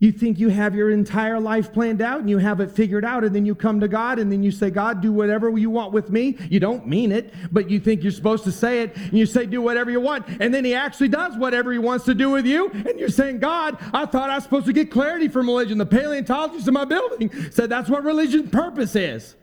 You 0.04 0.12
think 0.12 0.38
you 0.38 0.50
have 0.50 0.76
your 0.76 0.90
entire 0.90 1.40
life 1.40 1.72
planned 1.72 2.02
out 2.02 2.20
and 2.20 2.30
you 2.30 2.38
have 2.38 2.60
it 2.60 2.70
figured 2.70 3.06
out, 3.06 3.24
and 3.24 3.34
then 3.34 3.46
you 3.46 3.56
come 3.56 3.80
to 3.80 3.88
God 3.88 4.20
and 4.20 4.30
then 4.30 4.44
you 4.44 4.52
say, 4.52 4.70
God, 4.70 5.02
do 5.02 5.14
whatever 5.14 5.58
you 5.58 5.70
want 5.70 5.94
with 5.94 6.10
me. 6.10 6.38
You 6.50 6.60
don't 6.60 6.86
mean 6.86 7.14
it, 7.14 7.34
but 7.54 7.70
you 7.70 7.80
think 7.80 8.04
you're 8.04 8.12
supposed 8.12 8.44
to 8.44 8.52
say 8.52 8.82
it, 8.82 8.98
and 8.98 9.14
you 9.14 9.26
say, 9.26 9.46
do 9.46 9.62
whatever 9.62 9.90
you 9.90 10.02
want. 10.02 10.28
And 10.42 10.54
then 10.54 10.66
He 10.66 10.74
actually 10.74 11.08
does 11.08 11.38
whatever 11.38 11.72
He 11.72 11.80
wants 11.80 12.04
to 12.04 12.14
do 12.14 12.30
with 12.32 12.46
you, 12.46 12.70
and 12.70 13.00
you're 13.00 13.08
saying, 13.08 13.40
God, 13.40 13.78
I 13.94 14.06
thought 14.06 14.30
I 14.30 14.36
was 14.36 14.44
supposed 14.44 14.66
to 14.66 14.74
get 14.74 14.92
clarity 14.92 15.30
from 15.30 15.48
religion. 15.48 15.78
The 15.78 15.86
paleontologist 15.86 16.68
in 16.68 16.74
my 16.74 16.84
building 16.84 17.32
said 17.52 17.70
that's 17.70 17.90
what 17.90 18.04
religion's 18.04 18.50
purpose 18.50 18.98
is. 18.98 19.38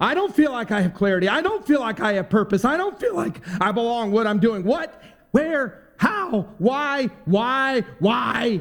I 0.00 0.14
don't 0.14 0.34
feel 0.34 0.50
like 0.50 0.72
I 0.72 0.80
have 0.80 0.94
clarity. 0.94 1.28
I 1.28 1.40
don't 1.40 1.64
feel 1.64 1.78
like 1.78 2.00
I 2.00 2.14
have 2.14 2.30
purpose. 2.30 2.64
I 2.64 2.76
don't 2.76 2.98
feel 2.98 3.14
like 3.14 3.40
I 3.60 3.70
belong 3.70 4.10
what 4.10 4.26
I'm 4.26 4.40
doing. 4.40 4.64
What 4.64 5.00
Where? 5.30 5.82
How? 6.04 6.48
Why? 6.58 7.06
Why? 7.24 7.80
Why? 7.98 8.60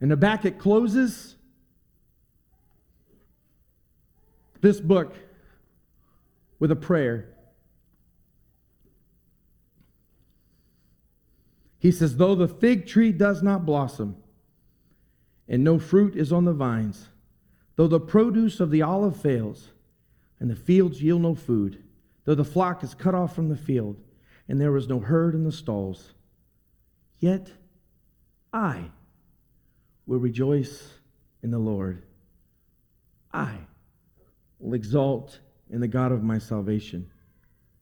And 0.00 0.10
it 0.12 0.58
closes 0.58 1.36
this 4.62 4.80
book 4.80 5.14
with 6.58 6.70
a 6.70 6.76
prayer. 6.76 7.28
He 11.78 11.92
says, 11.92 12.16
Though 12.16 12.34
the 12.34 12.48
fig 12.48 12.86
tree 12.86 13.12
does 13.12 13.42
not 13.42 13.66
blossom, 13.66 14.16
and 15.48 15.62
no 15.62 15.78
fruit 15.78 16.16
is 16.16 16.32
on 16.32 16.46
the 16.46 16.54
vines, 16.54 17.08
though 17.76 17.88
the 17.88 18.00
produce 18.00 18.58
of 18.58 18.70
the 18.70 18.80
olive 18.80 19.20
fails, 19.20 19.72
and 20.40 20.50
the 20.50 20.56
fields 20.56 21.02
yield 21.02 21.20
no 21.20 21.34
food, 21.34 21.82
though 22.24 22.34
the 22.34 22.42
flock 22.42 22.82
is 22.82 22.94
cut 22.94 23.14
off 23.14 23.34
from 23.34 23.50
the 23.50 23.56
field, 23.56 23.98
and 24.48 24.60
there 24.60 24.72
was 24.72 24.88
no 24.88 24.98
herd 24.98 25.34
in 25.34 25.44
the 25.44 25.52
stalls, 25.52 26.12
yet 27.18 27.50
I 28.52 28.90
will 30.06 30.18
rejoice 30.18 30.94
in 31.42 31.50
the 31.50 31.58
Lord. 31.58 32.02
I 33.32 33.56
will 34.58 34.74
exalt 34.74 35.40
in 35.70 35.80
the 35.80 35.88
God 35.88 36.12
of 36.12 36.22
my 36.22 36.38
salvation. 36.38 37.10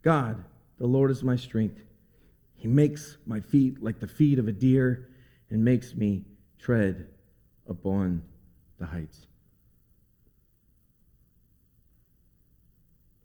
God, 0.03 0.45
the 0.79 0.87
Lord 0.87 1.11
is 1.11 1.23
my 1.23 1.37
strength. 1.37 1.83
He 2.57 2.69
makes 2.69 3.17
my 3.27 3.41
feet 3.41 3.83
like 3.83 4.01
the 4.01 4.07
feet 4.07 4.39
of 4.39 4.49
a 4.49 4.53
deer 4.53 5.09
and 5.51 5.65
makes 5.65 5.95
me 5.95 6.25
tread 6.59 7.09
upon 7.69 8.23
the 8.79 8.87
heights. 8.87 9.27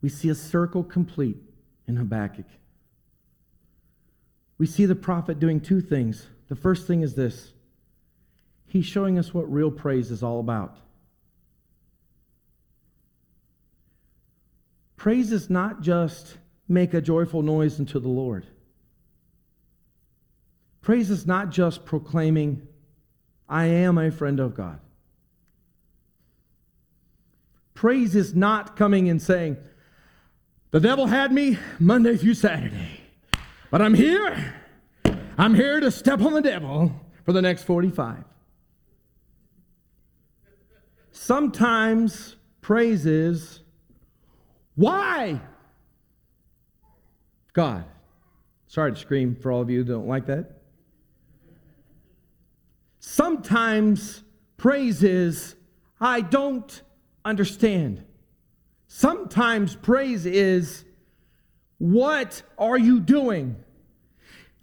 We 0.01 0.09
see 0.09 0.29
a 0.29 0.35
circle 0.35 0.83
complete 0.83 1.37
in 1.87 1.95
Habakkuk. 1.95 2.45
We 4.57 4.65
see 4.65 4.85
the 4.85 4.95
prophet 4.95 5.39
doing 5.39 5.59
two 5.59 5.81
things. 5.81 6.27
The 6.47 6.55
first 6.55 6.87
thing 6.87 7.01
is 7.01 7.15
this 7.15 7.53
he's 8.67 8.85
showing 8.85 9.17
us 9.17 9.33
what 9.33 9.51
real 9.51 9.71
praise 9.71 10.11
is 10.11 10.23
all 10.23 10.39
about. 10.39 10.77
Praise 14.97 15.31
is 15.31 15.49
not 15.49 15.81
just 15.81 16.37
make 16.67 16.93
a 16.93 17.01
joyful 17.01 17.41
noise 17.41 17.79
unto 17.79 17.99
the 17.99 18.09
Lord. 18.09 18.45
Praise 20.81 21.09
is 21.09 21.25
not 21.25 21.49
just 21.49 21.85
proclaiming, 21.85 22.67
I 23.49 23.65
am 23.65 23.97
a 23.97 24.11
friend 24.11 24.39
of 24.39 24.55
God. 24.55 24.79
Praise 27.73 28.15
is 28.15 28.33
not 28.33 28.75
coming 28.75 29.09
and 29.09 29.21
saying, 29.21 29.57
The 30.71 30.79
devil 30.79 31.07
had 31.07 31.31
me 31.31 31.57
Monday 31.79 32.17
through 32.17 32.35
Saturday, 32.35 32.94
but 33.75 33.81
I'm 33.81 33.93
here. 33.93 34.55
I'm 35.37 35.53
here 35.53 35.81
to 35.81 35.91
step 35.91 36.21
on 36.21 36.31
the 36.31 36.41
devil 36.41 36.93
for 37.25 37.33
the 37.33 37.41
next 37.41 37.63
45. 37.63 38.23
Sometimes 41.11 42.37
praise 42.61 43.05
is, 43.05 43.59
why? 44.75 45.41
God. 47.51 47.83
Sorry 48.67 48.93
to 48.93 48.97
scream 48.97 49.35
for 49.35 49.51
all 49.51 49.59
of 49.59 49.69
you 49.69 49.79
who 49.79 49.83
don't 49.83 50.07
like 50.07 50.27
that. 50.27 50.61
Sometimes 53.01 54.23
praise 54.55 55.03
is, 55.03 55.57
I 55.99 56.21
don't 56.21 56.81
understand. 57.25 58.05
Sometimes 58.87 59.75
praise 59.75 60.25
is, 60.25 60.85
what 61.77 62.41
are 62.57 62.77
you 62.77 63.01
doing? 63.01 63.57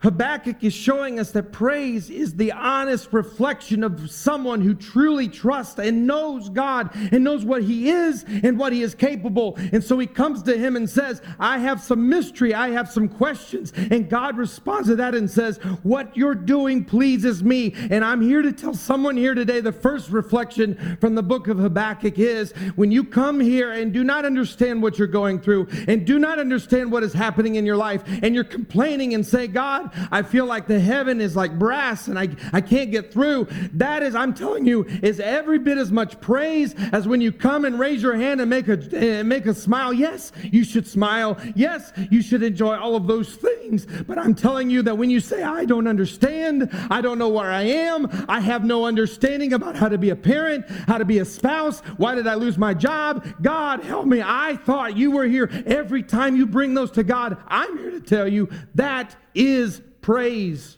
Habakkuk 0.03 0.65
is 0.65 0.75
showing 0.75 1.21
us 1.21 1.31
that 1.31 1.53
praise 1.53 2.11
is 2.11 2.35
the 2.35 2.51
honest 2.53 3.12
reflection 3.12 3.85
of 3.85 4.11
someone 4.11 4.61
who 4.61 4.75
truly 4.75 5.29
trusts 5.29 5.79
and 5.79 6.07
knows 6.07 6.49
God 6.49 6.91
and 7.12 7.23
knows 7.23 7.45
what 7.45 7.62
He 7.62 7.88
is 7.88 8.25
and 8.43 8.59
what 8.59 8.73
He 8.73 8.83
is 8.83 8.95
capable. 8.95 9.57
And 9.73 9.83
so 9.83 9.99
he 9.99 10.09
comes 10.09 10.43
to 10.45 10.59
Him 10.59 10.75
and 10.75 10.91
says, 10.91 11.23
I 11.38 11.59
have 11.59 11.81
some 11.81 12.09
mystery, 12.09 12.53
I 12.53 12.71
have 12.71 12.91
some 12.91 13.09
questions. 13.09 13.73
And 13.77 14.11
God 14.11 14.37
responds 14.37 14.88
to 14.88 14.97
that 14.97 15.15
and 15.15 15.31
says, 15.31 15.59
What 15.85 16.17
you're 16.17 16.35
doing 16.35 16.85
pleases 16.85 17.45
me. 17.45 17.75
And 17.91 18.05
I'm 18.05 18.21
here 18.21 18.43
to 18.43 18.53
tell 18.53 18.75
someone 18.75 19.17
here 19.17 19.35
today 19.35 19.61
the 19.61 19.73
first 19.73 20.11
reflection 20.11 20.97
from 21.01 21.15
the 21.15 21.23
book 21.23 21.47
of 21.47 21.59
Habakkuk 21.59 22.19
is 22.19 22.53
when 22.75 22.91
you 22.91 23.05
come 23.05 23.38
here 23.38 23.73
and 23.73 23.93
do 23.93 24.03
not 24.03 24.25
understand 24.25 24.83
what 24.83 24.99
you're 24.99 25.07
going 25.07 25.41
through 25.41 25.69
and 25.87 26.05
do 26.05 26.19
not 26.19 26.41
understand 26.41 26.91
what 26.91 27.05
is 27.05 27.12
happening 27.12 27.55
in 27.55 27.65
your 27.65 27.77
life 27.77 28.03
and 28.23 28.35
you're 28.35 28.43
complaining 28.43 29.15
and 29.15 29.25
say, 29.25 29.47
God, 29.47 29.91
I 30.11 30.22
feel 30.22 30.46
like 30.46 30.66
the 30.66 30.81
heaven 30.81 31.20
is 31.20 31.37
like 31.37 31.59
brass 31.59 32.09
and 32.09 32.18
I, 32.18 32.28
I 32.52 32.61
can't 32.61 32.90
get 32.90 33.12
through. 33.12 33.48
That 33.74 34.02
is, 34.02 34.14
I'm 34.14 34.35
telling 34.35 34.66
you, 34.66 34.85
is 35.02 35.20
every 35.20 35.59
bit 35.59 35.78
as 35.78 35.90
much 35.90 36.20
praise 36.20 36.74
as 36.92 37.07
when 37.07 37.20
you 37.20 37.33
come 37.33 37.64
and 37.64 37.78
raise 37.78 38.02
your 38.02 38.16
hand 38.16 38.40
and 38.40 38.48
make 38.48 38.68
a, 38.68 39.20
uh, 39.20 39.24
make 39.24 39.46
a 39.46 39.55
smile. 39.55 39.92
Yes, 39.92 40.33
you 40.42 40.64
should 40.64 40.87
smile. 40.87 41.38
Yes, 41.55 41.92
you 42.11 42.22
should 42.22 42.42
enjoy 42.42 42.76
all 42.76 42.96
of 42.96 43.07
those 43.07 43.35
things. 43.35 43.87
But 44.07 44.18
I'm 44.18 44.35
telling 44.35 44.70
you 44.70 44.83
that 44.83 44.96
when 44.96 45.11
you 45.11 45.20
say, 45.20 45.42
I 45.42 45.64
don't 45.64 45.87
understand, 45.87 46.68
I 46.90 47.00
don't 47.00 47.18
know 47.18 47.28
where 47.28 47.50
I 47.50 47.62
am, 47.62 48.09
I 48.28 48.40
have 48.40 48.64
no 48.64 48.85
understanding 48.85 49.52
about 49.52 49.76
how 49.76 49.88
to 49.88 49.98
be 49.98 50.11
a 50.11 50.16
parent, 50.16 50.68
how 50.87 50.98
to 50.98 51.05
be 51.05 51.18
a 51.18 51.24
spouse, 51.24 51.81
why 51.96 52.14
did 52.14 52.26
I 52.26 52.35
lose 52.35 52.59
my 52.59 52.74
job? 52.74 53.26
God, 53.40 53.83
help 53.85 54.07
me. 54.07 54.22
I 54.24 54.57
thought 54.57 54.96
you 54.96 55.11
were 55.11 55.26
here. 55.26 55.50
Every 55.66 56.02
time 56.02 56.37
you 56.37 56.46
bring 56.46 56.74
those 56.74 56.90
to 56.92 57.05
God, 57.05 57.37
I'm 57.48 57.78
here 57.78 57.90
to 57.90 58.00
tell 58.00 58.28
you 58.28 58.48
that 58.74 59.16
is 59.35 59.82
praise. 60.03 60.77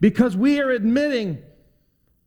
Because 0.00 0.36
we 0.36 0.60
are 0.60 0.70
admitting 0.70 1.42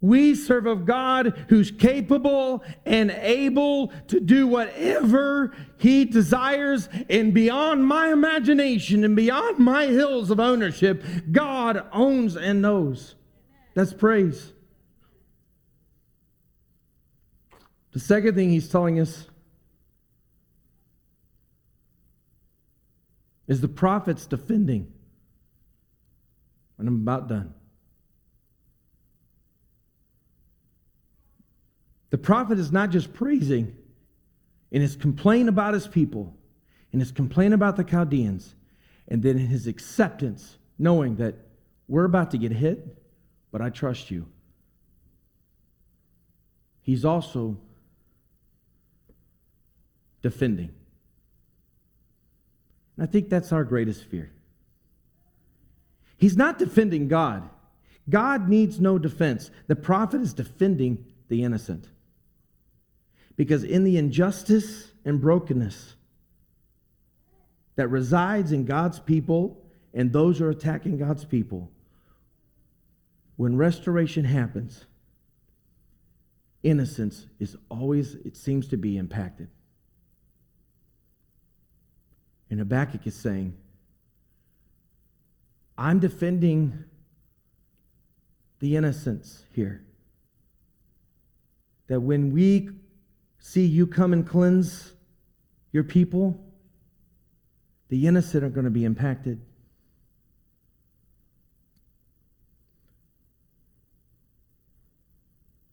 we 0.02 0.34
serve 0.34 0.66
a 0.66 0.76
God 0.76 1.46
who's 1.50 1.70
capable 1.70 2.64
and 2.88 3.12
able 3.12 3.90
to 4.08 4.20
do 4.20 4.48
whatever 4.48 5.56
He 5.78 6.06
desires, 6.06 6.90
and 7.08 7.36
beyond 7.36 7.86
my 7.86 8.12
imagination 8.12 9.04
and 9.04 9.16
beyond 9.16 9.60
my 9.60 9.86
hills 9.86 10.32
of 10.32 10.40
ownership, 10.40 11.04
God 11.32 11.88
owns 11.94 12.36
and 12.36 12.64
knows. 12.64 13.14
That's 13.76 13.94
praise. 13.94 14.54
The 17.92 18.00
second 18.00 18.34
thing 18.34 18.50
He's 18.50 18.70
telling 18.70 19.00
us 19.00 19.28
is 23.48 23.62
the 23.62 23.68
prophets 23.68 24.26
defending. 24.26 24.92
And 26.82 26.88
I'm 26.88 26.96
about 26.96 27.30
done. 27.30 27.54
The 32.10 32.18
prophet 32.18 32.58
is 32.58 32.72
not 32.72 32.90
just 32.90 33.14
praising 33.14 33.78
in 34.72 34.82
his 34.82 34.96
complaint 34.96 35.48
about 35.48 35.76
his 35.76 35.88
people, 35.88 36.36
in 36.92 37.00
his 37.00 37.12
complaint 37.12 37.54
about 37.54 37.76
the 37.78 37.84
Chaldeans, 37.84 38.56
and 39.08 39.22
then 39.22 39.38
in 39.38 39.46
his 39.46 39.68
acceptance, 39.68 40.58
knowing 40.80 41.18
that 41.18 41.36
we're 41.88 42.06
about 42.06 42.32
to 42.32 42.40
get 42.40 42.52
hit, 42.52 42.98
but 43.52 43.62
I 43.62 43.70
trust 43.70 44.10
you. 44.10 44.28
He's 46.82 47.06
also 47.06 47.60
defending. 50.24 50.72
And 52.98 53.08
I 53.08 53.12
think 53.12 53.30
that's 53.30 53.52
our 53.52 53.64
greatest 53.64 54.06
fear. 54.06 54.32
He's 56.22 56.38
not 56.38 56.60
defending 56.60 57.08
God. 57.08 57.50
God 58.08 58.48
needs 58.48 58.80
no 58.80 59.00
defense. 59.00 59.50
The 59.66 59.76
prophet 59.76 60.22
is 60.22 60.34
defending 60.34 61.04
the 61.30 61.44
innocent. 61.44 61.90
Because 63.36 63.64
in 63.64 63.84
the 63.84 63.98
injustice 63.98 64.92
and 65.04 65.20
brokenness 65.20 65.96
that 67.76 67.88
resides 67.88 68.52
in 68.52 68.66
God's 68.66 69.00
people 69.00 69.66
and 69.96 70.14
those 70.14 70.38
who 70.38 70.46
are 70.46 70.52
attacking 70.52 71.00
God's 71.00 71.26
people, 71.26 71.72
when 73.36 73.58
restoration 73.58 74.24
happens, 74.24 74.86
innocence 76.62 77.26
is 77.40 77.58
always, 77.70 78.14
it 78.14 78.38
seems 78.38 78.68
to 78.68 78.78
be 78.78 78.96
impacted. 78.96 79.48
And 82.52 82.60
Habakkuk 82.60 83.08
is 83.08 83.16
saying, 83.16 83.58
I'm 85.82 85.98
defending 85.98 86.84
the 88.60 88.76
innocents 88.76 89.46
here. 89.52 89.84
That 91.88 92.02
when 92.02 92.32
we 92.32 92.70
see 93.40 93.66
you 93.66 93.88
come 93.88 94.14
and 94.14 94.26
cleanse 94.26 94.94
your 95.72 95.84
people, 95.84 96.40
the 97.90 98.06
innocent 98.06 98.44
are 98.44 98.50
going 98.50 98.66
to 98.66 98.70
be 98.70 98.86
impacted. 98.86 99.42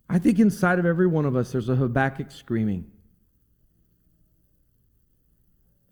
I 0.09 0.19
think 0.19 0.39
inside 0.39 0.79
of 0.79 0.87
every 0.87 1.07
one 1.07 1.27
of 1.27 1.37
us 1.37 1.53
there's 1.53 1.69
a 1.69 1.77
Habakkuk 1.77 2.31
screaming. 2.31 2.91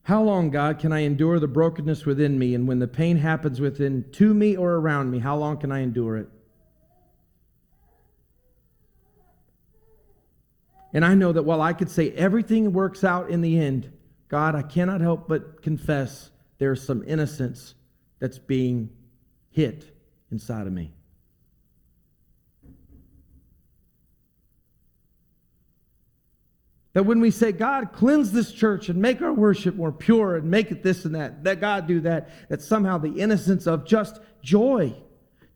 How 0.06 0.22
long, 0.22 0.50
God, 0.50 0.78
can 0.78 0.92
I 0.92 1.00
endure 1.00 1.40
the 1.40 1.48
brokenness 1.48 2.06
within 2.06 2.38
me? 2.38 2.54
And 2.54 2.68
when 2.68 2.78
the 2.78 2.86
pain 2.86 3.16
happens 3.16 3.60
within 3.60 4.04
to 4.12 4.32
me 4.32 4.56
or 4.56 4.74
around 4.74 5.10
me, 5.10 5.18
how 5.18 5.36
long 5.36 5.58
can 5.58 5.72
I 5.72 5.80
endure 5.80 6.16
it? 6.16 6.28
And 10.92 11.04
I 11.04 11.16
know 11.16 11.32
that 11.32 11.42
while 11.42 11.60
I 11.60 11.72
could 11.72 11.90
say 11.90 12.12
everything 12.12 12.72
works 12.72 13.02
out 13.02 13.30
in 13.30 13.40
the 13.40 13.58
end, 13.58 13.92
God, 14.28 14.54
I 14.54 14.62
cannot 14.62 15.00
help 15.00 15.26
but 15.26 15.60
confess 15.60 16.30
there's 16.58 16.80
some 16.80 17.02
innocence 17.04 17.74
that's 18.20 18.38
being 18.38 18.90
hit 19.50 19.92
inside 20.30 20.68
of 20.68 20.72
me. 20.72 20.92
That 26.96 27.04
when 27.04 27.20
we 27.20 27.30
say, 27.30 27.52
God, 27.52 27.92
cleanse 27.92 28.32
this 28.32 28.50
church 28.50 28.88
and 28.88 29.02
make 29.02 29.20
our 29.20 29.34
worship 29.34 29.74
more 29.76 29.92
pure 29.92 30.36
and 30.36 30.50
make 30.50 30.70
it 30.70 30.82
this 30.82 31.04
and 31.04 31.14
that, 31.14 31.44
that 31.44 31.60
God 31.60 31.86
do 31.86 32.00
that, 32.00 32.48
that 32.48 32.62
somehow 32.62 32.96
the 32.96 33.20
innocence 33.20 33.66
of 33.66 33.84
just 33.84 34.18
joy 34.42 34.94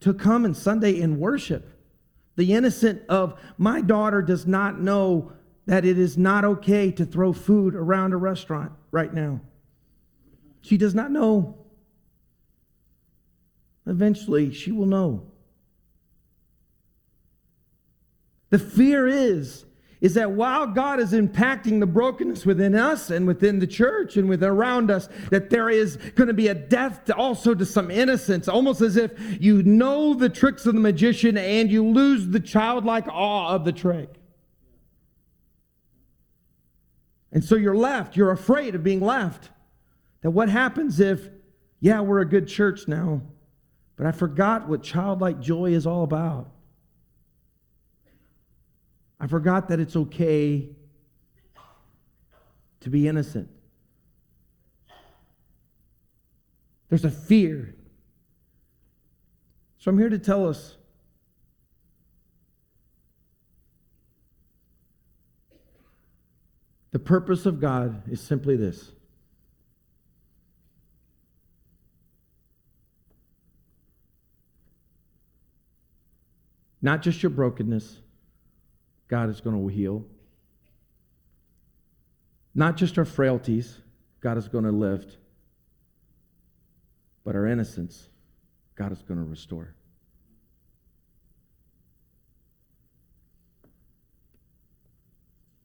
to 0.00 0.12
come 0.12 0.44
and 0.44 0.54
Sunday 0.54 1.00
in 1.00 1.18
worship, 1.18 1.80
the 2.36 2.52
innocent 2.52 3.00
of 3.08 3.40
my 3.56 3.80
daughter 3.80 4.20
does 4.20 4.46
not 4.46 4.82
know 4.82 5.32
that 5.64 5.86
it 5.86 5.98
is 5.98 6.18
not 6.18 6.44
okay 6.44 6.90
to 6.90 7.06
throw 7.06 7.32
food 7.32 7.74
around 7.74 8.12
a 8.12 8.18
restaurant 8.18 8.72
right 8.90 9.14
now. 9.14 9.40
She 10.60 10.76
does 10.76 10.94
not 10.94 11.10
know. 11.10 11.56
Eventually, 13.86 14.52
she 14.52 14.72
will 14.72 14.84
know. 14.84 15.32
The 18.50 18.58
fear 18.58 19.06
is 19.06 19.64
is 20.00 20.14
that 20.14 20.32
while 20.32 20.66
God 20.66 20.98
is 20.98 21.12
impacting 21.12 21.78
the 21.78 21.86
brokenness 21.86 22.46
within 22.46 22.74
us 22.74 23.10
and 23.10 23.26
within 23.26 23.58
the 23.58 23.66
church 23.66 24.16
and 24.16 24.28
with 24.28 24.42
around 24.42 24.90
us, 24.90 25.08
that 25.30 25.50
there 25.50 25.68
is 25.68 25.96
going 26.14 26.28
to 26.28 26.34
be 26.34 26.48
a 26.48 26.54
death 26.54 27.04
to 27.04 27.14
also 27.14 27.54
to 27.54 27.66
some 27.66 27.90
innocence, 27.90 28.48
almost 28.48 28.80
as 28.80 28.96
if 28.96 29.12
you 29.40 29.62
know 29.62 30.14
the 30.14 30.30
tricks 30.30 30.64
of 30.64 30.74
the 30.74 30.80
magician 30.80 31.36
and 31.36 31.70
you 31.70 31.86
lose 31.86 32.28
the 32.28 32.40
childlike 32.40 33.06
awe 33.08 33.50
of 33.50 33.64
the 33.64 33.72
trick. 33.72 34.14
And 37.32 37.44
so 37.44 37.54
you're 37.54 37.76
left, 37.76 38.16
you're 38.16 38.32
afraid 38.32 38.74
of 38.74 38.82
being 38.82 39.00
left. 39.00 39.50
That 40.22 40.30
what 40.30 40.48
happens 40.48 40.98
if, 40.98 41.28
yeah, 41.78 42.00
we're 42.00 42.20
a 42.20 42.28
good 42.28 42.48
church 42.48 42.88
now, 42.88 43.20
but 43.96 44.06
I 44.06 44.12
forgot 44.12 44.68
what 44.68 44.82
childlike 44.82 45.40
joy 45.40 45.72
is 45.72 45.86
all 45.86 46.02
about. 46.04 46.50
I 49.20 49.26
forgot 49.26 49.68
that 49.68 49.78
it's 49.78 49.94
okay 49.94 50.70
to 52.80 52.88
be 52.88 53.06
innocent. 53.06 53.50
There's 56.88 57.04
a 57.04 57.10
fear. 57.10 57.74
So 59.78 59.90
I'm 59.90 59.98
here 59.98 60.08
to 60.08 60.18
tell 60.18 60.48
us 60.48 60.76
the 66.90 66.98
purpose 66.98 67.44
of 67.44 67.60
God 67.60 68.10
is 68.10 68.20
simply 68.20 68.56
this. 68.56 68.90
Not 76.82 77.02
just 77.02 77.22
your 77.22 77.30
brokenness 77.30 77.99
God 79.10 79.28
is 79.28 79.40
going 79.40 79.60
to 79.60 79.66
heal. 79.66 80.06
Not 82.54 82.76
just 82.76 82.96
our 82.96 83.04
frailties, 83.04 83.76
God 84.20 84.38
is 84.38 84.46
going 84.46 84.64
to 84.64 84.70
lift, 84.70 85.16
but 87.24 87.34
our 87.34 87.46
innocence, 87.46 88.08
God 88.76 88.92
is 88.92 89.02
going 89.02 89.18
to 89.18 89.26
restore. 89.28 89.74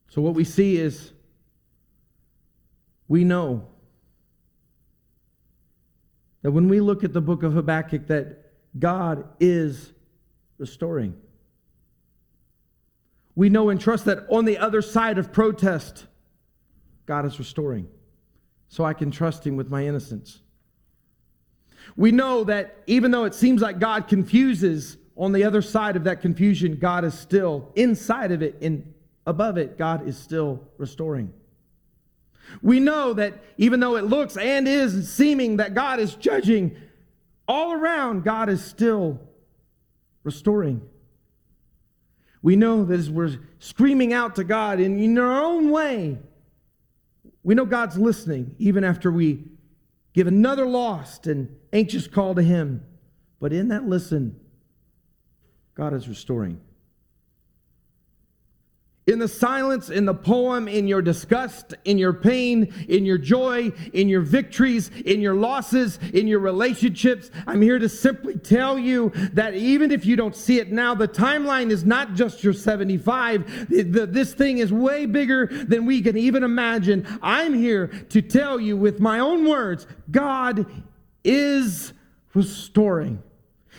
So, 0.10 0.22
what 0.22 0.34
we 0.34 0.44
see 0.44 0.78
is 0.78 1.12
we 3.08 3.24
know 3.24 3.68
that 6.42 6.52
when 6.52 6.68
we 6.68 6.80
look 6.80 7.04
at 7.04 7.14
the 7.14 7.22
book 7.22 7.44
of 7.44 7.54
Habakkuk, 7.54 8.08
that 8.08 8.54
God 8.80 9.28
is 9.40 9.92
restoring. 10.58 11.16
We 13.36 13.50
know 13.50 13.70
and 13.70 13.80
trust 13.80 14.06
that 14.06 14.26
on 14.30 14.46
the 14.46 14.58
other 14.58 14.82
side 14.82 15.18
of 15.18 15.34
protest, 15.34 16.06
God 17.06 17.26
is 17.26 17.38
restoring. 17.38 17.88
So 18.70 18.84
I 18.84 18.94
can 18.94 19.12
trust 19.12 19.46
Him 19.46 19.56
with 19.56 19.70
my 19.70 19.86
innocence. 19.86 20.42
We 21.96 22.12
know 22.12 22.44
that 22.46 22.84
even 22.88 23.12
though 23.12 23.26
it 23.26 23.36
seems 23.36 23.62
like 23.62 23.80
God 23.80 24.08
confuses, 24.08 24.98
on 25.18 25.32
the 25.32 25.44
other 25.44 25.62
side 25.62 25.96
of 25.96 26.04
that 26.06 26.22
confusion, 26.22 26.76
God 26.76 27.06
is 27.06 27.14
still 27.14 27.72
inside 27.76 28.32
of 28.32 28.42
it 28.42 28.58
and 28.62 28.94
above 29.26 29.58
it, 29.58 29.78
God 29.78 30.08
is 30.08 30.18
still 30.18 30.62
restoring. 30.78 31.34
We 32.62 32.80
know 32.80 33.14
that 33.14 33.42
even 33.58 33.80
though 33.80 33.96
it 33.96 34.06
looks 34.06 34.38
and 34.38 34.68
is 34.68 35.12
seeming 35.12 35.58
that 35.58 35.74
God 35.74 36.00
is 36.00 36.16
judging, 36.16 36.78
all 37.48 37.74
around, 37.74 38.24
God 38.24 38.50
is 38.50 38.64
still 38.64 39.20
restoring. 40.24 40.82
We 42.46 42.56
know 42.56 42.86
that 42.86 43.00
as 43.00 43.10
we're 43.10 43.40
screaming 43.58 44.14
out 44.14 44.36
to 44.36 44.44
God 44.44 44.80
in, 44.80 45.00
in 45.00 45.18
our 45.18 45.44
own 45.44 45.72
way, 45.72 46.20
we 47.42 47.56
know 47.56 47.66
God's 47.66 47.98
listening 47.98 48.54
even 48.60 48.84
after 48.84 49.12
we 49.12 49.46
give 50.14 50.28
another 50.28 50.68
lost 50.68 51.26
and 51.26 51.50
anxious 51.74 52.06
call 52.06 52.36
to 52.36 52.44
Him. 52.44 52.86
But 53.40 53.52
in 53.52 53.70
that 53.70 53.88
listen, 53.88 54.40
God 55.74 55.96
is 55.96 56.08
restoring 56.08 56.62
in 59.08 59.20
the 59.20 59.28
silence, 59.28 59.90
in 59.90 60.06
the 60.06 60.14
poem, 60.14 60.68
in 60.68 60.88
your 60.88 61.02
disgust, 61.02 61.76
in 61.86 61.98
your 61.98 62.14
pain, 62.14 62.74
in 62.88 63.06
your 63.06 63.20
joy, 63.20 63.72
in 63.94 64.10
your 64.10 64.22
victories, 64.22 64.90
in 65.06 65.22
your 65.22 65.36
losses, 65.36 66.00
in 66.14 66.28
your 66.28 66.40
relationships. 66.40 67.30
I'm 67.46 67.62
here 67.62 67.78
to 67.78 67.88
simply 67.88 68.38
tell 68.38 68.80
you 68.80 69.12
that 69.34 69.54
even 69.54 69.92
if 69.92 70.06
you 70.06 70.16
don't 70.16 70.36
see 70.36 70.60
it 70.60 70.72
now, 70.72 70.96
the 70.96 71.08
timeline 71.08 71.70
is 71.70 71.86
not 71.86 72.16
just 72.16 72.44
your 72.44 72.54
75. 72.54 73.68
This 73.70 74.34
thing 74.34 74.58
is 74.58 74.74
way 74.74 75.06
bigger 75.06 75.48
than 75.48 75.86
we 75.86 76.02
can 76.02 76.18
even 76.18 76.44
imagine. 76.44 77.06
I'm 77.22 77.54
here 77.54 77.88
to 78.10 78.22
tell 78.22 78.60
you 78.60 78.76
with 78.76 79.00
my 79.00 79.20
own 79.20 79.48
words 79.48 79.86
God 80.10 80.66
is 81.24 81.94
restoring. 82.34 83.22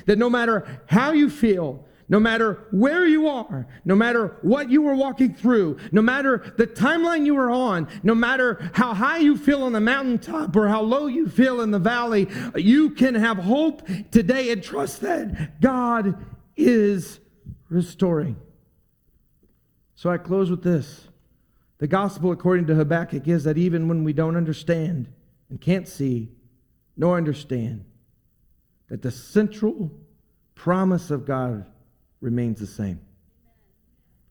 That 0.05 0.19
no 0.19 0.31
matter 0.31 0.83
how 0.87 1.13
you 1.13 1.31
feel, 1.31 1.86
no 2.09 2.21
matter 2.21 2.67
where 2.71 3.07
you 3.07 3.29
are, 3.29 3.67
no 3.85 3.97
matter 3.97 4.37
what 4.43 4.71
you 4.71 4.83
were 4.83 4.95
walking 4.95 5.35
through, 5.35 5.77
no 5.91 6.01
matter 6.01 6.55
the 6.57 6.67
timeline 6.67 7.27
you 7.27 7.35
were 7.35 7.51
on, 7.51 7.89
no 8.03 8.15
matter 8.15 8.71
how 8.75 8.95
high 8.95 9.19
you 9.19 9.37
feel 9.37 9.65
on 9.65 9.73
the 9.73 9.81
mountaintop 9.81 10.55
or 10.55 10.69
how 10.69 10.83
low 10.83 11.07
you 11.07 11.29
feel 11.29 11.61
in 11.61 11.73
the 11.73 11.79
valley, 11.79 12.29
you 12.55 12.91
can 12.91 13.15
have 13.15 13.39
hope 13.39 13.83
today 14.13 14.51
and 14.51 14.63
trust 14.63 15.01
that 15.01 15.61
God 15.61 16.25
is 16.57 17.19
restoring. 17.69 18.37
So 19.97 20.11
I 20.11 20.19
close 20.19 20.51
with 20.51 20.63
this. 20.63 21.09
The 21.79 21.89
gospel, 21.89 22.31
according 22.31 22.67
to 22.69 22.75
Habakkuk, 22.75 23.27
is 23.27 23.45
that 23.45 23.59
even 23.59 23.89
when 23.89 24.05
we 24.05 24.13
don't 24.13 24.37
understand 24.37 25.09
and 25.51 25.61
can't 25.61 25.89
see 25.89 26.31
nor 26.97 27.17
understand, 27.17 27.85
that 28.89 29.03
the 29.03 29.11
central 29.11 29.91
promise 30.55 31.11
of 31.11 31.27
God 31.27 31.67
remains 32.27 32.59
the 32.59 32.67
same. 32.67 33.01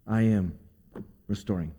I 0.05 0.21
am 0.23 0.53
restoring. 1.27 1.71